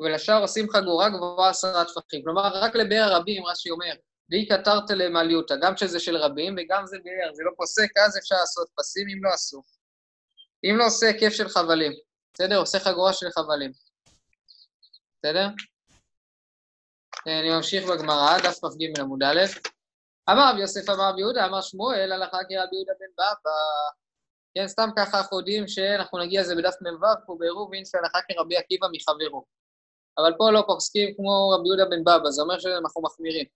ולשאר 0.00 0.42
עושים 0.42 0.70
חגורה 0.70 1.08
גבוהה 1.08 1.50
עשרה 1.50 1.84
טפחים. 1.84 2.22
כלומר, 2.24 2.50
רק 2.54 2.76
לבאר 2.76 3.02
הרבים, 3.02 3.46
רש"י 3.46 3.70
אומר, 3.70 3.94
די 4.30 4.46
קטרת 4.46 4.90
למעליותא, 4.90 5.54
גם 5.62 5.76
שזה 5.76 6.00
של 6.00 6.16
רבים 6.16 6.54
וגם 6.58 6.86
זה 6.86 6.96
באר, 7.04 7.34
זה 7.34 7.42
לא 7.42 7.50
פוסק, 7.56 7.96
אז 8.06 8.18
אפשר 8.18 8.34
לעשות 8.34 8.68
פסים, 8.78 9.08
אם 9.08 9.24
לא 9.24 9.34
אסור. 9.34 9.62
אם 10.64 10.76
לא 10.76 10.86
עושה 10.86 11.06
היקף 11.06 11.32
של 11.32 11.48
חבלים, 11.48 11.92
בסדר? 12.34 12.58
עושה 12.58 12.78
חגורה 12.78 13.12
של 13.12 13.30
חבלים. 13.30 13.72
בסדר? 15.18 15.46
אני 17.26 17.50
ממשיך 17.56 17.84
בגמרא, 17.88 18.38
דף 18.38 18.58
כ"ג 18.58 19.00
עמוד 19.00 19.22
א', 19.22 19.40
אמר 20.30 20.50
רבי 20.50 20.60
יוסף 20.60 20.90
אמר 20.90 21.08
רבי 21.08 21.20
יהודה, 21.20 21.46
אמר 21.46 21.60
שמואל, 21.60 22.12
הלכה 22.12 22.36
כרבי 22.36 22.76
יהודה 22.76 22.92
בן 23.00 23.12
בבא. 23.12 23.50
כן, 24.54 24.68
סתם 24.68 24.88
ככה 24.96 25.18
אנחנו 25.18 25.38
יודעים 25.38 25.68
שאנחנו 25.68 26.18
נגיע 26.18 26.40
לזה 26.40 26.54
בדף 26.56 26.74
מ"ו 26.82 27.06
פה 27.26 27.36
בעירובין 27.38 27.84
שהלכה 27.84 28.18
כרבי 28.28 28.56
עקיבא 28.56 28.86
מחברו. 28.92 29.44
אבל 30.18 30.32
פה 30.38 30.50
לא 30.50 30.64
פוסקים 30.66 31.14
כמו 31.16 31.50
רבי 31.50 31.68
יהודה 31.68 31.84
בן 31.84 32.04
בבא, 32.04 32.30
זה 32.30 32.42
אומר 32.42 32.58
שאנחנו 32.58 33.02
מחמירים. 33.02 33.46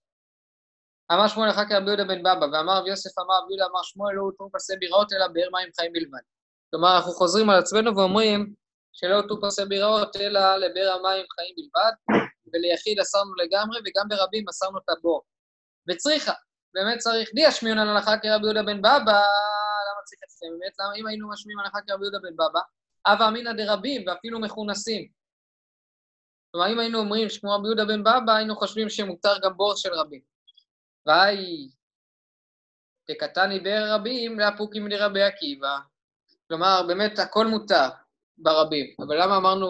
אמר 1.11 1.27
שמואל 1.27 1.49
הלכה 1.49 1.65
כרבי 1.69 1.87
יהודה 1.87 2.03
בן 2.03 2.19
בבא, 2.19 2.45
ואמר 2.51 2.77
רבי 2.77 2.89
יוסף 2.89 3.19
אמר 3.19 3.35
רבי 3.43 3.53
יהודה 3.53 3.65
אמר 3.71 3.83
שמואל 3.83 4.15
לא 4.15 4.21
הותרו 4.21 4.49
פסי 4.51 4.77
ביראות 4.77 5.13
אלא 5.13 5.27
באר 5.27 5.49
מים 5.51 5.69
חיים 5.75 5.93
בלבד. 5.93 6.19
כלומר, 6.71 6.97
אנחנו 6.97 7.11
חוזרים 7.11 7.49
על 7.49 7.59
עצמנו 7.59 7.95
ואומרים 7.95 8.53
שלא 8.95 9.15
הותרו 9.15 9.37
פסי 9.41 9.65
ביראות 9.65 10.15
אלא 10.15 10.55
לבאר 10.55 10.91
המים 10.91 11.25
חיים 11.35 11.55
בלבד, 11.57 11.91
וליחיד 12.53 12.99
אסרנו 12.99 13.35
לגמרי, 13.35 13.79
וגם 13.79 14.07
ברבים 14.07 14.45
אסרנו 14.49 14.77
את 14.77 14.89
הבור. 14.89 15.21
וצריכה, 15.89 16.33
באמת 16.73 16.97
צריך, 16.97 17.29
די 17.35 17.45
על 17.71 17.89
הלכה 17.89 18.17
כרבי 18.17 18.45
יהודה 18.45 18.63
בן 18.63 18.79
בבא, 18.79 19.21
למה 19.87 20.01
צריך 20.05 20.21
את 20.23 20.29
זה 20.29 20.45
באמת? 20.51 20.73
למה 20.79 20.95
אם 20.95 21.07
היינו 21.07 21.29
משמיעים 21.29 21.59
הלכה 21.59 21.79
כרבי 21.87 22.03
יהודה 22.03 22.19
בן 22.19 22.33
בבא, 22.33 22.59
הווה 23.07 23.27
אמינא 23.27 23.53
דרבים, 23.53 24.07
ואפילו 24.07 24.39
מכונסים. 24.39 25.07
כלומר, 26.51 26.73
אם 26.73 26.79
היינו 26.79 26.99
אומרים 26.99 27.29
שכמו 27.29 27.51
רבי 27.51 27.67
יהודה 27.67 27.85
בן 27.85 28.03
בבא, 28.03 28.35
היינו 28.35 28.55
חושבים 28.55 28.89
שמותר 28.89 29.39
גם 29.43 29.57
בור 29.57 29.75
של 29.75 29.93
רבים. 29.93 30.21
ואי, 31.05 31.69
דקתני 33.11 33.59
באר 33.59 33.95
רבים, 33.95 34.39
לאפוקים 34.39 34.89
דרבי 34.89 35.23
עקיבא. 35.23 35.77
כלומר, 36.47 36.83
באמת 36.87 37.19
הכל 37.19 37.47
מותר 37.47 37.89
ברבים. 38.37 38.85
אבל 39.07 39.21
למה 39.21 39.37
אמרנו 39.37 39.67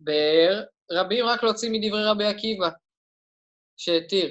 באר? 0.00 0.62
רבים 0.92 1.26
רק 1.26 1.42
להוציא 1.42 1.70
מדברי 1.72 2.04
רבי 2.04 2.24
עקיבא, 2.24 2.68
שהתיר 3.76 4.30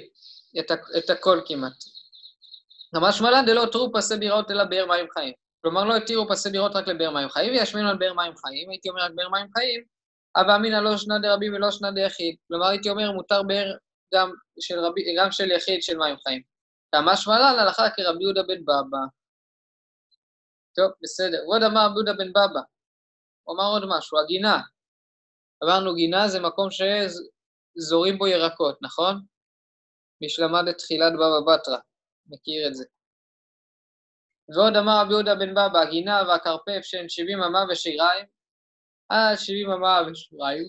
את, 0.58 0.70
את 0.98 1.10
הכל 1.10 1.40
כמעט. 1.46 1.72
ממש 2.92 3.20
מלן 3.20 3.46
דלא 3.46 3.66
תרו 3.72 3.92
פסי 3.94 4.16
בירות 4.16 4.50
אלא 4.50 4.64
באר 4.64 4.86
מים 4.86 5.06
חיים. 5.10 5.32
כלומר, 5.62 5.84
לא 5.84 5.96
התירו 5.96 6.28
פסי 6.28 6.50
בירות 6.50 6.76
רק 6.76 6.88
לבאר 6.88 7.10
מים 7.10 7.28
חיים, 7.28 7.52
וישמינו 7.52 7.88
על 7.88 7.96
באר 7.96 8.14
מים 8.14 8.36
חיים, 8.36 8.70
הייתי 8.70 8.88
אומר 8.88 9.02
רק 9.02 9.10
באר 9.14 9.28
מים 9.28 9.46
חיים, 9.56 9.84
אבל 10.36 10.50
אמינא 10.50 10.76
לא 10.76 10.96
שנה 10.96 11.18
דרבים 11.18 11.54
ולא 11.54 11.70
שנה 11.70 11.90
דיחיד. 11.90 12.36
כלומר, 12.48 12.66
הייתי 12.66 12.90
אומר, 12.90 13.12
מותר 13.12 13.42
באר 13.42 13.76
גם 14.14 14.32
של, 14.60 14.78
רבי, 14.78 15.16
גם 15.18 15.32
של 15.32 15.50
יחיד 15.50 15.82
של 15.82 15.98
מים 15.98 16.16
חיים. 16.26 16.42
ממש 16.94 17.28
מלן 17.28 17.56
הלכה 17.58 17.90
כרבי 17.90 18.24
יהודה 18.24 18.42
בן 18.42 18.62
בבא. 18.62 18.98
טוב, 20.76 20.90
בסדר. 21.02 21.38
ועוד 21.42 21.62
אמר 21.62 21.84
רבי 21.84 21.94
יהודה 21.94 22.12
בן 22.12 22.30
בבא. 22.30 22.60
הוא 23.42 23.56
אמר 23.56 23.64
עוד 23.64 23.82
משהו, 23.88 24.18
הגינה. 24.18 24.60
אמרנו 25.64 25.94
גינה 25.94 26.28
זה 26.28 26.40
מקום 26.40 26.68
שזורים 26.70 28.18
בו 28.18 28.26
ירקות, 28.26 28.78
נכון? 28.82 29.14
מי 30.20 30.28
שלמד 30.28 30.68
את 30.70 30.78
תחילת 30.78 31.12
בבא 31.12 31.54
בתרא, 31.54 31.78
מכיר 32.26 32.68
את 32.68 32.74
זה. 32.74 32.84
ועוד 34.54 34.76
אמר 34.76 35.02
רבי 35.02 35.12
יהודה 35.12 35.34
בן 35.34 35.50
בבא, 35.50 35.80
הגינה 35.80 36.22
והכרפף 36.28 36.80
שהן 36.82 37.08
שבעים 37.08 37.42
אמה 37.42 37.64
ושיריים, 37.70 38.26
אה, 39.12 39.36
שבעים 39.36 39.70
אמה 39.70 40.00
ושיריים. 40.10 40.64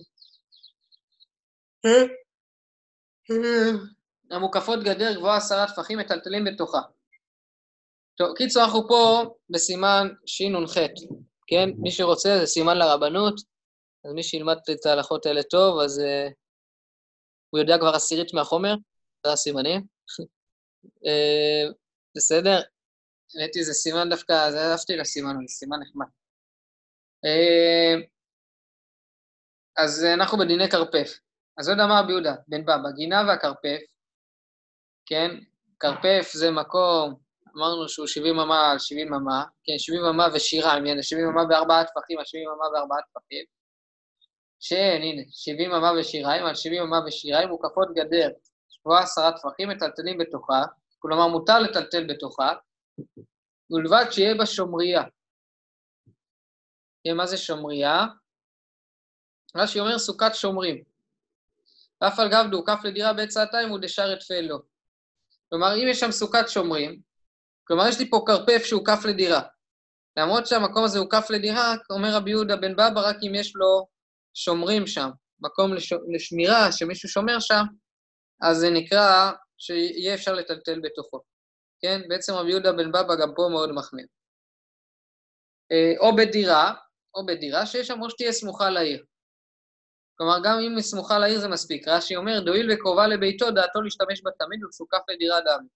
המוקפות 4.30 4.82
גדר 4.84 5.14
גבוהה 5.14 5.36
עשרה 5.36 5.66
טפחים 5.66 5.98
מטלטלים 5.98 6.44
בתוכה. 6.44 6.80
טוב, 8.16 8.36
קיצור, 8.36 8.64
אנחנו 8.64 8.88
פה 8.88 9.22
בסימן 9.50 10.08
שנ"ח, 10.26 10.76
כן? 11.46 11.68
מי 11.78 11.90
שרוצה 11.90 12.38
זה 12.40 12.46
סימן 12.46 12.76
לרבנות, 12.76 13.34
אז 14.04 14.12
מי 14.12 14.22
שילמד 14.22 14.56
את 14.72 14.86
ההלכות 14.86 15.26
האלה 15.26 15.42
טוב, 15.42 15.80
אז 15.80 15.98
uh, 15.98 16.32
הוא 17.50 17.60
יודע 17.60 17.78
כבר 17.78 17.94
עשירית 17.94 18.34
מהחומר, 18.34 18.74
זה 19.26 19.32
הסימנים. 19.32 19.80
uh, 20.84 21.74
בסדר? 22.16 22.60
האמת 23.34 23.54
היא, 23.54 23.64
זה 23.64 23.72
סימן 23.72 24.08
דווקא, 24.10 24.50
זה 24.50 24.58
אהבתי 24.70 24.96
לסימן, 24.96 25.34
זה 25.46 25.54
סימן 25.54 25.76
נחמד. 25.80 26.06
Uh, 27.26 28.06
אז 29.76 30.04
אנחנו 30.14 30.38
בדיני 30.38 30.70
כרפף. 30.70 31.18
אז 31.58 31.68
עוד 31.68 31.78
אמר 31.78 32.02
רבי 32.02 32.12
יהודה, 32.12 32.34
בן 32.48 32.62
בבא, 32.62 32.90
גינה 32.96 33.22
והכרפף, 33.28 33.80
כן? 35.06 35.30
כרפף 35.80 36.30
זה 36.32 36.50
מקום, 36.50 37.23
אמרנו 37.56 37.88
שהוא 37.88 38.06
70 38.06 38.38
אמה 38.38 38.70
על 38.70 38.78
70 38.78 39.14
אמה, 39.14 39.44
כן, 39.64 39.78
70 39.78 40.04
אמה 40.04 40.26
ושירה, 40.34 40.78
אם 40.78 41.02
70 41.02 41.26
אמה 41.28 41.44
בארבעה 41.44 41.84
טפחים 41.84 42.18
על 42.18 42.24
70 42.24 42.48
אמה 42.48 42.70
בארבעה 42.72 42.98
טפחים, 43.02 43.44
שאין, 44.60 45.02
הנה, 45.02 45.22
70 45.30 45.72
אמה 45.72 45.92
ושיריים, 46.00 46.46
על 46.46 46.54
70 46.54 46.82
אמה 46.82 47.00
ושיריים 47.06 47.48
מוקפות 47.48 47.88
גדר, 47.94 48.28
שבועה 48.68 49.02
עשרה 49.02 49.32
טפחים 49.32 49.68
מטלטלים 49.68 50.18
בתוכה, 50.18 50.62
כלומר 50.98 51.28
מותר 51.28 51.58
לטלטל 51.58 52.06
בתוכה, 52.06 52.52
ולבד 53.70 54.04
שיהיה 54.10 54.34
בה 54.34 54.46
שומריה. 54.46 55.02
כן, 57.04 57.16
מה 57.16 57.26
זה 57.26 57.36
שומריה? 57.36 58.06
רש"י 59.56 59.80
אומר 59.80 59.98
סוכת 59.98 60.34
שומרים. 60.34 60.82
אף 61.98 62.18
על 62.18 62.28
גב 62.28 62.44
דו, 62.50 62.64
כף 62.64 62.80
לדירה 62.84 63.12
בעת 63.12 63.30
סעתיים 63.30 63.72
ודשר 63.72 64.12
את 64.12 64.22
פלו. 64.22 64.58
כלומר, 65.48 65.74
אם 65.74 65.88
יש 65.90 66.00
שם 66.00 66.10
סוכת 66.10 66.48
שומרים, 66.48 67.00
כלומר, 67.64 67.88
יש 67.88 67.98
לי 67.98 68.10
פה 68.10 68.24
כרפף 68.26 68.64
שהוא 68.64 68.86
כף 68.86 69.04
לדירה. 69.04 69.40
למרות 70.16 70.46
שהמקום 70.46 70.84
הזה 70.84 70.98
הוא 70.98 71.10
כף 71.10 71.30
לדירה, 71.30 71.74
אומר 71.90 72.08
רבי 72.16 72.30
יהודה 72.30 72.56
בן 72.56 72.72
בבא, 72.72 73.00
רק 73.00 73.16
אם 73.22 73.34
יש 73.34 73.56
לו 73.56 73.86
שומרים 74.34 74.86
שם, 74.86 75.10
מקום 75.40 75.74
לש... 75.74 75.92
לשמירה, 76.14 76.72
שמישהו 76.72 77.08
שומר 77.08 77.40
שם, 77.40 77.64
אז 78.42 78.56
זה 78.56 78.70
נקרא 78.70 79.32
שיהיה 79.58 80.14
אפשר 80.14 80.32
לטלטל 80.32 80.80
בתוכו. 80.80 81.20
כן? 81.80 82.00
בעצם 82.08 82.32
רבי 82.32 82.50
יהודה 82.50 82.72
בן 82.72 82.92
בבא 82.92 83.16
גם 83.20 83.28
פה 83.36 83.48
מאוד 83.50 83.72
מחמיר. 83.72 84.06
אה, 85.72 85.92
או 85.98 86.16
בדירה, 86.16 86.74
או 87.14 87.26
בדירה 87.26 87.66
שיש 87.66 87.86
שם 87.86 88.02
או 88.02 88.10
שתהיה 88.10 88.32
סמוכה 88.32 88.70
לעיר. 88.70 89.04
כלומר, 90.18 90.38
גם 90.44 90.58
אם 90.58 90.76
היא 90.76 90.82
סמוכה 90.82 91.18
לעיר 91.18 91.40
זה 91.40 91.48
מספיק. 91.48 91.88
רש"י 91.88 92.16
אומר, 92.16 92.40
דואיל 92.40 92.72
וקרובה 92.72 93.06
לביתו, 93.06 93.50
דעתו 93.50 93.82
להשתמש 93.82 94.22
בה 94.22 94.30
תמיד 94.38 94.64
ולסוכף 94.64 94.98
לדירה 95.08 95.40
דמי. 95.40 95.68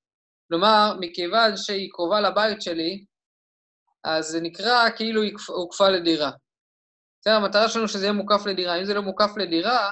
כלומר, 0.49 0.93
מכיוון 1.01 1.57
שהיא 1.57 1.91
קרובה 1.93 2.21
לבית 2.21 2.63
שלי, 2.63 3.05
אז 4.05 4.27
זה 4.27 4.41
נקרא 4.41 4.91
כאילו 4.97 5.23
היא 5.23 5.35
הוקפה 5.49 5.89
לדירה. 5.89 6.31
בסדר, 7.21 7.35
המטרה 7.35 7.69
שלנו 7.69 7.89
שזה 7.89 8.05
יהיה 8.05 8.13
מוקף 8.13 8.47
לדירה. 8.47 8.79
אם 8.79 8.85
זה 8.85 8.95
לא 8.95 9.03
מוקף 9.03 9.31
לדירה, 9.37 9.91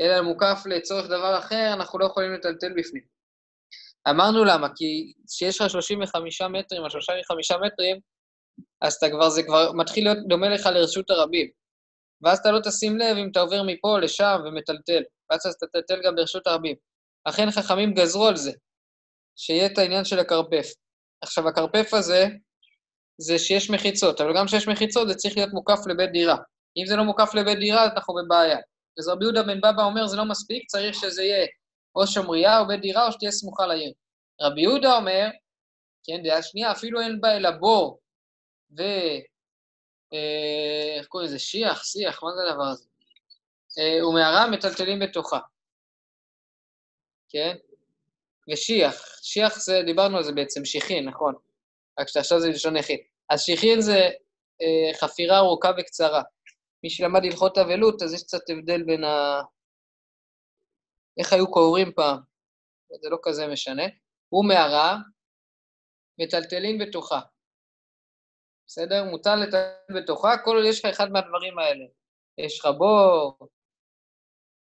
אלא 0.00 0.22
מוקף 0.22 0.62
לצורך 0.66 1.06
דבר 1.06 1.38
אחר, 1.38 1.70
אנחנו 1.72 1.98
לא 1.98 2.04
יכולים 2.04 2.32
לטלטל 2.32 2.72
בפנים. 2.76 3.02
אמרנו 4.10 4.44
למה, 4.44 4.68
כי 4.76 5.12
כשיש 5.28 5.60
לך 5.60 5.70
35 5.70 6.42
מטרים 6.42 6.82
או 6.82 6.90
35 6.90 7.50
מטרים, 7.50 7.96
אז 8.80 8.94
אתה 8.94 9.10
כבר, 9.10 9.28
זה 9.28 9.42
כבר 9.42 9.72
מתחיל 9.72 10.04
להיות 10.04 10.28
דומה 10.28 10.48
לך 10.48 10.66
לרשות 10.66 11.10
הרבים. 11.10 11.50
ואז 12.22 12.38
אתה 12.38 12.50
לא 12.50 12.60
תשים 12.64 12.98
לב 12.98 13.16
אם 13.16 13.28
אתה 13.32 13.40
עובר 13.40 13.62
מפה 13.62 13.98
לשם 13.98 14.36
ומטלטל, 14.44 15.02
ואז 15.30 15.40
אתה 15.46 15.66
תטלטל 15.66 16.02
גם 16.04 16.14
ברשות 16.14 16.46
הרבים. 16.46 16.76
לכן 17.28 17.50
חכמים 17.50 17.94
גזרו 17.94 18.26
על 18.26 18.36
זה, 18.36 18.52
שיהיה 19.36 19.66
את 19.66 19.78
העניין 19.78 20.04
של 20.04 20.18
הכרפף. 20.18 20.66
עכשיו, 21.20 21.48
הכרפף 21.48 21.94
הזה, 21.94 22.26
זה 23.18 23.38
שיש 23.38 23.70
מחיצות, 23.70 24.20
אבל 24.20 24.36
גם 24.36 24.46
כשיש 24.46 24.68
מחיצות 24.68 25.08
זה 25.08 25.14
צריך 25.14 25.36
להיות 25.36 25.52
מוקף 25.52 25.78
לבית 25.86 26.12
דירה. 26.12 26.36
אם 26.76 26.86
זה 26.86 26.96
לא 26.96 27.04
מוקף 27.04 27.34
לבית 27.34 27.58
דירה, 27.58 27.84
אנחנו 27.84 28.14
בבעיה. 28.14 28.58
אז 28.98 29.08
רבי 29.08 29.24
יהודה 29.24 29.42
בן 29.42 29.60
בבא 29.60 29.84
אומר, 29.84 30.06
זה 30.06 30.16
לא 30.16 30.24
מספיק, 30.24 30.66
צריך 30.66 30.94
שזה 30.94 31.22
יהיה 31.22 31.46
או 31.96 32.06
שומריה 32.06 32.60
או 32.60 32.66
בית 32.66 32.80
דירה 32.80 33.06
או 33.06 33.12
שתהיה 33.12 33.30
סמוכה 33.30 33.66
לעיר. 33.66 33.92
רבי 34.40 34.60
יהודה 34.60 34.96
אומר, 34.96 35.28
כן, 36.04 36.22
דעה 36.22 36.42
שנייה, 36.42 36.72
אפילו 36.72 37.00
אין 37.00 37.20
בה 37.20 37.36
אלא 37.36 37.50
בור 37.50 38.00
ו... 38.78 38.82
אה, 40.12 40.98
איך 40.98 41.06
קוראים 41.06 41.28
לזה? 41.28 41.38
שיח, 41.38 41.84
שיח, 41.84 42.22
מה 42.22 42.30
זה 42.34 42.50
הדבר 42.50 42.64
הזה? 42.64 42.84
אה, 43.78 44.06
ומערה 44.06 44.50
מטלטלים 44.50 44.98
בתוכה, 45.00 45.38
כן? 47.28 47.56
ושיח, 48.52 49.18
שיח 49.22 49.58
זה, 49.58 49.82
דיברנו 49.86 50.16
על 50.16 50.22
זה 50.22 50.32
בעצם, 50.32 50.64
שיחין, 50.64 51.08
נכון. 51.08 51.34
רק 52.00 52.08
שעכשיו 52.08 52.40
זה 52.40 52.48
לשון 52.48 52.76
יחיד. 52.76 53.00
אז 53.30 53.42
שיחין 53.42 53.80
זה 53.80 53.98
אה, 54.62 54.94
חפירה 55.00 55.38
ארוכה 55.38 55.70
וקצרה. 55.78 56.22
מי 56.84 56.90
שלמד 56.90 57.24
הלכות 57.24 57.58
אבלות, 57.58 58.02
אז 58.02 58.14
יש 58.14 58.22
קצת 58.22 58.50
הבדל 58.50 58.82
בין 58.82 59.04
ה... 59.04 59.40
איך 61.18 61.32
היו 61.32 61.50
קוברים 61.50 61.92
פעם, 61.92 62.18
זה 63.02 63.08
לא 63.10 63.18
כזה 63.22 63.46
משנה. 63.46 63.82
הוא 64.28 64.44
מערה, 64.48 64.96
מטלטלים 66.20 66.78
בתוכה. 66.78 67.20
בסדר? 68.66 69.04
מותר 69.04 69.36
לטלטל 69.36 69.94
בתוכה, 69.96 70.36
כל 70.44 70.56
עוד 70.56 70.66
יש 70.66 70.84
לך 70.84 70.90
אחד 70.90 71.10
מהדברים 71.10 71.58
האלה. 71.58 71.84
יש 72.38 72.60
לך 72.60 72.68
בור, 72.78 73.48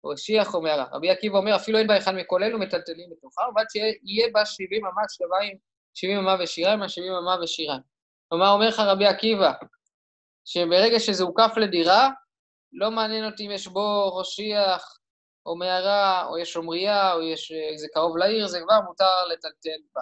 או 0.03 0.17
שיח 0.17 0.53
או 0.53 0.61
מערה. 0.61 0.85
רבי 0.91 1.09
עקיבא 1.09 1.37
אומר, 1.37 1.55
אפילו 1.55 1.77
אין 1.77 1.87
בה 1.87 1.97
אחד 1.97 2.11
מכל 2.15 2.43
אלו, 2.43 2.59
מטלטלים 2.59 3.09
בתוכה, 3.09 3.41
אבל 3.53 3.63
שיהיה 3.69 4.27
בה 4.33 4.45
70 4.45 4.85
אמה 4.85 5.01
שלבים, 5.09 5.57
70 5.93 6.17
אמה 6.17 6.35
ושיריים, 6.43 6.87
70 6.87 7.13
אמה 7.13 7.35
ושיריים. 7.43 7.81
כלומר, 8.29 8.49
אומר 8.49 8.67
לך 8.67 8.79
רבי 8.79 9.05
עקיבא, 9.05 9.51
שברגע 10.45 10.99
שזה 10.99 11.23
הוקף 11.23 11.53
לדירה, 11.57 12.09
לא 12.73 12.91
מעניין 12.91 13.25
אותי 13.25 13.45
אם 13.45 13.51
יש 13.51 13.67
בור 13.67 14.11
או 14.19 14.25
שיח 14.25 14.97
או 15.45 15.55
מערה, 15.55 16.25
או 16.25 16.37
יש 16.37 16.53
שומריה, 16.53 17.13
או 17.13 17.21
יש, 17.21 17.51
זה 17.75 17.87
קרוב 17.93 18.17
לעיר, 18.17 18.47
זה 18.47 18.59
כבר 18.61 18.81
מותר 18.81 19.25
לטלטל 19.31 19.81
בה. 19.95 20.01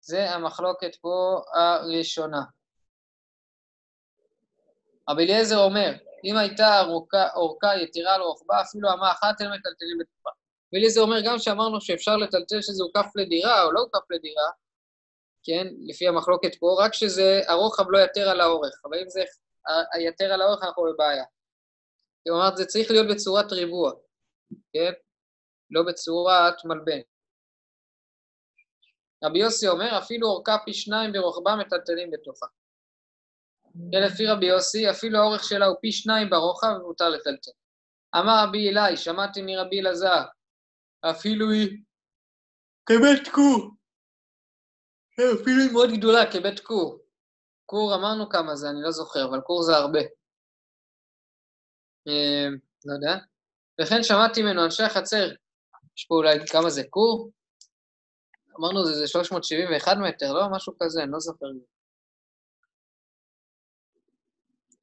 זה 0.00 0.30
המחלוקת 0.30 0.96
פה 1.00 1.40
הראשונה. 1.54 2.42
רבי 5.10 5.24
אליעזר 5.24 5.58
אומר, 5.58 5.92
אם 6.24 6.36
הייתה 6.36 6.82
אורכה, 7.34 7.76
יתירה 7.82 8.18
לרוחבה, 8.18 8.60
אפילו 8.60 8.92
אמה 8.92 9.12
אחת 9.12 9.40
אין 9.40 9.50
מטלטלים 9.50 9.98
בתוכה. 10.00 10.30
רבי 10.68 10.78
אליעזר 10.78 11.00
אומר 11.00 11.20
גם 11.24 11.38
שאמרנו 11.38 11.80
שאפשר 11.80 12.16
לטלטל 12.16 12.62
שזה 12.62 12.82
הוקף 12.82 13.06
לדירה 13.16 13.62
או 13.62 13.72
לא 13.72 13.80
הוקף 13.80 14.10
לדירה, 14.10 14.50
כן, 15.42 15.66
לפי 15.88 16.08
המחלוקת 16.08 16.54
פה, 16.54 16.76
רק 16.80 16.94
שזה, 16.94 17.40
הרוחב 17.48 17.84
לא 17.90 17.98
יתר 17.98 18.28
על 18.28 18.40
האורך, 18.40 18.80
אבל 18.84 18.98
אם 18.98 19.08
זה 19.08 19.24
יתר 20.00 20.32
על 20.32 20.42
האורך 20.42 20.62
אנחנו 20.64 20.82
בבעיה. 20.82 21.24
כלומר, 22.24 22.56
זה 22.56 22.66
צריך 22.66 22.90
להיות 22.90 23.06
בצורת 23.10 23.52
ריבוע, 23.52 23.92
כן? 24.72 24.92
לא 25.70 25.82
בצורת 25.82 26.64
מלבן. 26.64 27.00
רבי 29.24 29.38
יוסי 29.38 29.68
אומר, 29.68 29.98
אפילו 29.98 30.28
אורכה 30.28 30.56
פי 30.64 30.74
שניים 30.74 31.12
ברוחבה 31.12 31.56
מטלטלים 31.56 32.10
בתוכה. 32.10 32.46
לפי 33.92 34.26
רבי 34.26 34.46
יוסי, 34.46 34.90
אפילו 34.90 35.18
האורך 35.18 35.44
שלה 35.44 35.66
הוא 35.66 35.76
פי 35.80 35.92
שניים 35.92 36.30
ברוחב 36.30 36.68
ומותר 36.80 37.08
לטלטל. 37.08 37.50
אמר 38.16 38.44
רבי 38.48 38.68
אלי, 38.68 38.96
שמעתי 38.96 39.42
מרבי 39.42 39.80
אלעזר, 39.80 40.24
אפילו 41.10 41.50
היא 41.50 41.68
כבית 42.86 43.28
כור. 43.34 43.70
אפילו 45.14 45.62
היא 45.62 45.72
מאוד 45.72 45.90
גדולה 45.98 46.32
כבית 46.32 46.60
כור. 46.60 46.98
כור 47.66 47.94
אמרנו 47.94 48.28
כמה 48.28 48.56
זה, 48.56 48.70
אני 48.70 48.82
לא 48.82 48.90
זוכר, 48.90 49.24
אבל 49.24 49.40
כור 49.40 49.62
זה 49.62 49.76
הרבה. 49.76 50.00
אה, 52.08 52.48
לא 52.84 52.92
יודע. 52.94 53.24
וכן 53.80 54.02
שמעתי 54.02 54.42
ממנו 54.42 54.64
אנשי 54.64 54.82
החצר, 54.82 55.28
יש 55.96 56.04
פה 56.08 56.14
אולי 56.14 56.46
כמה 56.46 56.70
זה 56.70 56.82
כור? 56.90 57.30
אמרנו 58.60 58.84
זה, 58.84 58.92
זה 58.92 59.06
371 59.06 59.96
מטר, 59.96 60.32
לא? 60.32 60.40
משהו 60.50 60.72
כזה, 60.80 61.02
אני 61.02 61.12
לא 61.12 61.20
זוכר. 61.20 61.46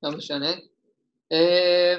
לא 0.03 0.12
משנה. 0.12 0.51
אה, 1.31 1.95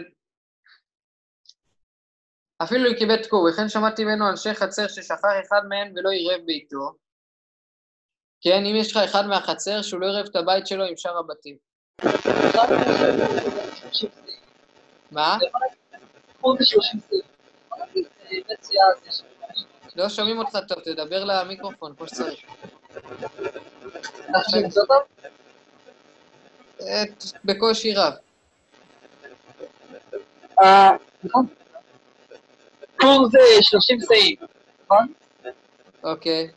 אפילו 2.63 2.91
כבית 2.99 3.27
כור, 3.27 3.49
וכן 3.49 3.69
שמעתי 3.69 4.05
ממנו 4.05 4.31
אנשי 4.31 4.55
חצר 4.55 4.89
ששכח 4.89 5.21
אחד 5.47 5.61
מהם 5.69 5.93
ולא 5.97 6.11
עירב 6.11 6.41
ביתו. 6.47 6.93
כן, 8.41 8.65
אם 8.65 8.77
יש 8.77 8.91
לך 8.91 8.97
אחד 8.97 9.27
מהחצר, 9.27 9.83
שהוא 9.83 10.01
לא 10.01 10.07
עירב 10.07 10.27
את 10.31 10.37
הבית 10.37 10.67
שלו 10.67 10.85
עם 10.85 10.97
שאר 10.97 11.19
הבתים. 11.19 11.57
מה? 15.11 15.39
לא 19.97 20.09
שומעים 20.09 20.39
אותך 20.39 20.59
טוב, 20.69 20.81
תדבר 20.81 21.25
למיקרופון, 21.25 21.95
כמו 21.97 22.07
שצריך. 22.07 22.41
בקושי 27.45 27.95
רב. 27.95 28.12
נכון. 31.25 31.47
קור 32.97 33.29
זה 33.31 33.39
30 33.61 34.01
סעיף, 34.01 34.41
נכון? 34.85 35.12
אוקיי. 36.05 36.51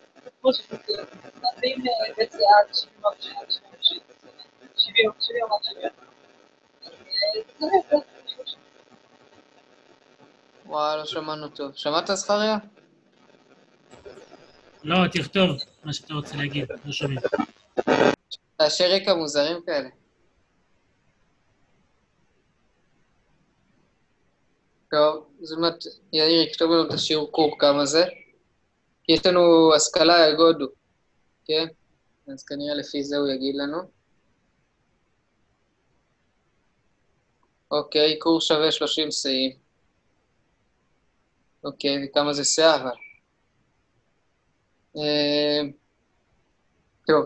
וואי, 10.66 10.98
לא 10.98 11.06
שמענו 11.06 11.48
טוב. 11.48 11.72
שמעת, 11.76 12.08
זכריה? 12.14 12.58
לא, 14.84 15.08
תכתוב 15.12 15.50
מה 15.84 15.94
שאתה 15.94 16.14
רוצה 16.14 16.38
להגיד, 16.38 16.68
לא 16.86 16.92
שומעים. 16.92 17.20
רעשי 18.62 18.88
רקע 18.88 19.14
מוזרים 19.14 19.58
כאלה. 19.66 19.90
טוב, 24.92 25.28
זאת 25.42 25.58
אומרת, 25.58 25.84
יאיר 26.14 26.48
יכתוב 26.48 26.72
לנו 26.72 26.88
את 26.88 26.94
השיעור 26.94 27.32
קור 27.32 27.60
כמה 27.60 27.86
זה. 27.86 28.06
יש 29.10 29.26
לנו 29.26 29.76
השכלה 29.76 30.30
יגודו, 30.30 30.66
כן? 31.46 31.68
אז 32.34 32.44
כנראה 32.44 32.76
לפי 32.76 33.04
זה 33.04 33.18
הוא 33.18 33.28
יגיד 33.28 33.56
לנו. 33.56 33.78
אוקיי, 37.72 38.20
קור 38.20 38.42
שווה 38.42 38.72
30 38.72 39.12
שאים. 39.12 39.58
אוקיי, 41.64 42.06
וכמה 42.06 42.34
זה 42.34 42.44
שאה 42.44 42.76
אבל? 42.76 42.96
אה, 44.98 45.62
טוב. 47.08 47.26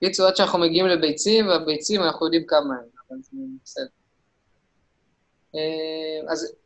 קיצור, 0.00 0.26
עד 0.26 0.36
שאנחנו 0.36 0.58
מגיעים 0.58 0.86
לביצים, 0.86 1.48
והביצים 1.48 2.02
אנחנו 2.02 2.26
יודעים 2.26 2.46
כמה 2.46 2.74
הם, 2.74 2.88
אבל 3.08 3.18
זה 3.22 3.36
בסדר. 3.62 3.95
אה, 5.56 6.32
אז 6.32 6.56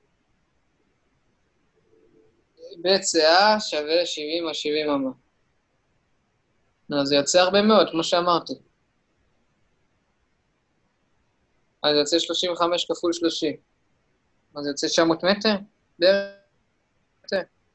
בית 2.82 3.02
שאה 3.04 3.60
שווה 3.60 4.06
70 4.06 4.48
או 4.48 4.54
70 4.54 4.90
אמה. 4.90 5.10
נו, 6.88 7.06
זה 7.06 7.14
יוצא 7.14 7.40
הרבה 7.40 7.62
מאוד, 7.62 7.90
כמו 7.90 8.04
שאמרתי. 8.04 8.52
אז 11.82 11.96
יוצא 11.96 12.18
35 12.18 12.84
כפול 12.84 13.12
30. 13.12 13.56
אז 14.56 14.66
יוצא 14.66 14.86
900 14.86 15.24
מטר? 15.24 15.54
בערך? 15.98 16.40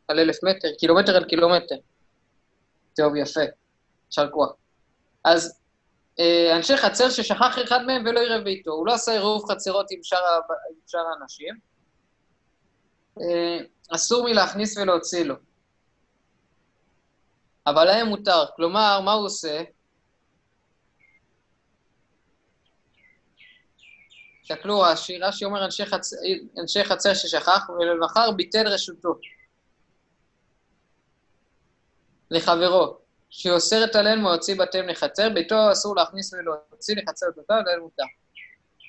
על 0.08 0.20
אלף 0.20 0.44
מטר, 0.44 0.68
קילומטר 0.80 1.16
על 1.16 1.26
קילומטר. 1.26 1.76
טוב, 2.96 3.16
יפה. 3.16 3.40
יישר 4.08 4.32
כוח. 4.32 4.54
אז 5.24 5.62
אנשי 6.56 6.78
חצר 6.78 7.10
ששכח 7.10 7.58
אחד 7.64 7.86
מהם 7.86 8.04
ולא 8.06 8.20
עירב 8.20 8.44
ביתו, 8.44 8.72
הוא 8.72 8.88
לא 8.88 8.94
עשה 8.94 9.12
עירוב 9.12 9.52
חצרות 9.52 9.92
עם 9.92 10.00
שאר 10.04 11.06
האנשים. 11.20 11.56
אה, 13.22 13.58
אסור 13.96 14.30
מלהכניס 14.30 14.78
ולהוציא 14.78 15.24
לו. 15.24 15.36
אבל 17.68 17.86
להם 17.86 18.08
מותר. 18.08 18.46
כלומר, 18.56 19.02
מה 19.02 19.14
הוא 19.14 19.26
עושה? 19.26 19.64
תסתכלו, 24.42 24.80
רש"י, 24.80 25.18
רש"י 25.18 25.46
אומר. 25.46 25.66
אנשי 26.62 26.84
חצר 26.84 27.14
ששכח, 27.14 27.70
ולמחר 27.70 28.32
ביטל 28.32 28.68
רשותו. 28.68 29.20
לחברו, 32.32 32.98
שאוסרת 33.30 33.96
עליהם 33.96 34.22
להוציא 34.22 34.56
בתיהם 34.56 34.88
לחצר, 34.88 35.30
ביתו 35.30 35.72
אסור 35.72 35.96
להכניס 35.96 36.34
ולהוציא 36.34 36.96
לחצר 36.96 37.28
אותה, 37.38 37.54
ולהם 37.54 37.80
מותר. 37.82 38.04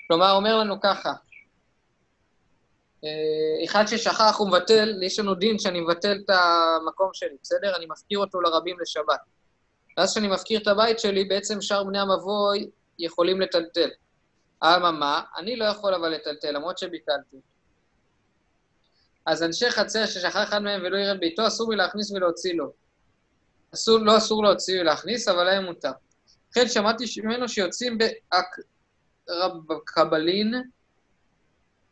כלומר, 0.09 0.33
אומר 0.33 0.57
לנו 0.57 0.81
ככה, 0.81 1.13
אה, 3.05 3.65
אחד 3.65 3.87
ששכח 3.87 4.37
הוא 4.39 4.49
מבטל, 4.49 5.03
יש 5.03 5.19
לנו 5.19 5.35
דין 5.35 5.59
שאני 5.59 5.81
מבטל 5.81 6.19
את 6.25 6.31
המקום 6.31 7.11
שלי, 7.13 7.37
בסדר? 7.43 7.77
אני 7.77 7.87
מפקיר 7.87 8.19
אותו 8.19 8.41
לרבים 8.41 8.77
לשבת. 8.81 9.21
ואז 9.97 10.11
כשאני 10.11 10.29
מפקיר 10.29 10.61
את 10.61 10.67
הבית 10.67 10.99
שלי, 10.99 11.25
בעצם 11.25 11.61
שאר 11.61 11.85
בני 11.85 11.99
המבוי 11.99 12.71
יכולים 12.99 13.41
לטלטל. 13.41 13.89
אממה, 14.65 15.23
אני 15.37 15.57
לא 15.57 15.65
יכול 15.65 15.95
אבל 15.95 16.09
לטלטל, 16.09 16.51
למרות 16.51 16.79
שביטלתי. 16.79 17.37
אז 19.27 19.43
אנשי 19.43 19.71
חצר 19.71 20.07
ששכח 20.07 20.49
אחד 20.49 20.59
מהם 20.59 20.83
ולא 20.85 20.97
ירד 20.97 21.21
ביתו, 21.21 21.47
אסור 21.47 21.71
לי 21.71 21.77
להכניס 21.77 22.11
ולהוציא 22.11 22.55
לו. 22.55 22.73
אסור, 23.77 23.99
לא 23.99 24.17
אסור 24.17 24.45
להוציא 24.45 24.81
ולהכניס, 24.81 25.29
אבל 25.29 25.45
להם 25.45 25.65
מותר. 25.65 25.93
לכן 26.51 26.69
שמעתי 26.69 27.05
ממנו 27.25 27.49
שיוצאים 27.49 27.99
באקרבלין, 29.67 30.55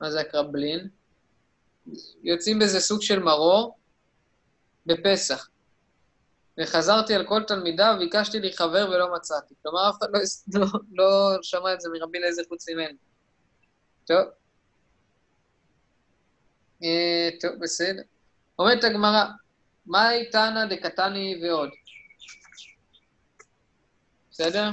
מה 0.00 0.10
זה 0.10 0.20
אקרבלין? 0.20 0.88
יוצאים 2.22 2.58
באיזה 2.58 2.80
סוג 2.80 3.02
של 3.02 3.18
מרור 3.18 3.78
בפסח. 4.86 5.48
וחזרתי 6.60 7.14
על 7.14 7.26
כל 7.26 7.42
תלמידיו, 7.42 7.96
ביקשתי 7.98 8.40
לי 8.40 8.52
חבר 8.52 8.90
ולא 8.90 9.14
מצאתי. 9.14 9.54
כלומר, 9.62 9.90
אף 9.90 9.94
אחד 9.98 10.06
לא, 10.12 10.20
לא, 10.60 10.66
לא 10.92 11.38
שמע 11.42 11.74
את 11.74 11.80
זה 11.80 11.88
מרבי 11.92 12.18
אליעזר 12.18 12.42
חוץ 12.48 12.68
ממני. 12.68 12.96
טוב. 14.06 14.24
אה, 16.82 17.28
טוב, 17.40 17.50
בסדר. 17.60 18.02
אומרת 18.58 18.84
הגמרא, 18.84 19.24
מהי 19.86 20.30
תנא 20.30 20.64
דקתני 20.64 21.40
ועוד? 21.42 21.70
בסדר? 24.30 24.70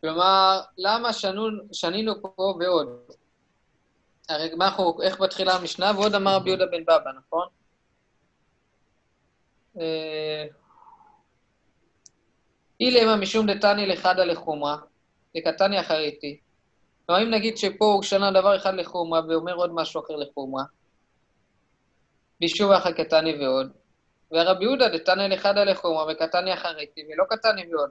כלומר, 0.00 0.60
למה 0.78 1.12
שנו, 1.12 1.42
שנינו 1.72 2.22
פה 2.22 2.54
ועוד? 2.60 2.88
הרי 4.28 4.54
מה 4.54 4.68
אנחנו, 4.68 5.02
איך 5.02 5.20
מתחילה 5.20 5.54
המשנה? 5.54 5.92
ועוד 5.96 6.14
אמר 6.14 6.36
רבי 6.36 6.50
יהודה 6.50 6.66
בן 6.66 6.82
בבא, 6.82 7.10
נכון? 7.18 7.46
אה, 9.80 10.44
אילמה 12.80 13.16
משום 13.16 13.46
דתני 13.46 13.86
לחדא 13.86 14.24
לחומרא, 14.24 14.76
דקתני 15.36 15.80
אחריתי. 15.80 16.40
כלומר, 17.06 17.22
אם 17.22 17.30
נגיד 17.30 17.56
שפה 17.56 17.84
הוא 17.84 18.02
שנה 18.02 18.30
דבר 18.30 18.56
אחד 18.56 18.74
לחומרא 18.74 19.20
ואומר 19.28 19.54
עוד 19.54 19.70
משהו 19.74 20.00
אחר 20.04 20.16
לחומרא, 20.16 20.62
בישוב 22.42 22.72
אחר 22.72 22.92
קטני 22.92 23.34
ועוד, 23.46 23.72
והרבי 24.30 24.64
יהודה 24.64 24.88
דתני 24.88 25.28
לחדא 25.28 25.64
לחומרא 25.64 26.12
וקטני 26.12 26.54
אחריתי 26.54 27.00
ולא 27.08 27.24
קטני 27.30 27.74
ועוד. 27.74 27.90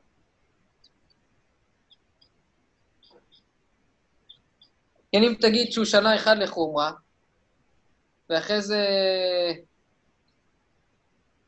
כן, 5.12 5.24
אם 5.24 5.34
תגיד 5.42 5.72
שהוא 5.72 5.86
שנה 5.86 6.16
אחד 6.16 6.38
לחומרה, 6.38 6.92
ואחרי 8.30 8.62
זה 8.62 8.80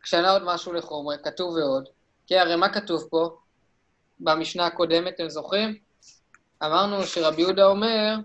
שנה 0.04 0.32
עוד 0.32 0.44
משהו 0.46 0.74
לחומרה, 0.74 1.18
כתוב 1.18 1.56
ועוד, 1.56 1.90
כי 2.28 2.38
הרי 2.38 2.56
מה 2.56 2.74
כתוב 2.74 3.08
פה 3.10 3.38
במשנה 4.20 4.66
הקודמת, 4.66 5.14
אתם 5.16 5.30
זוכרים? 5.30 5.78
אמרנו 6.64 7.04
שרבי 7.04 7.42
יהודה 7.42 7.66
אומר, 7.66 8.16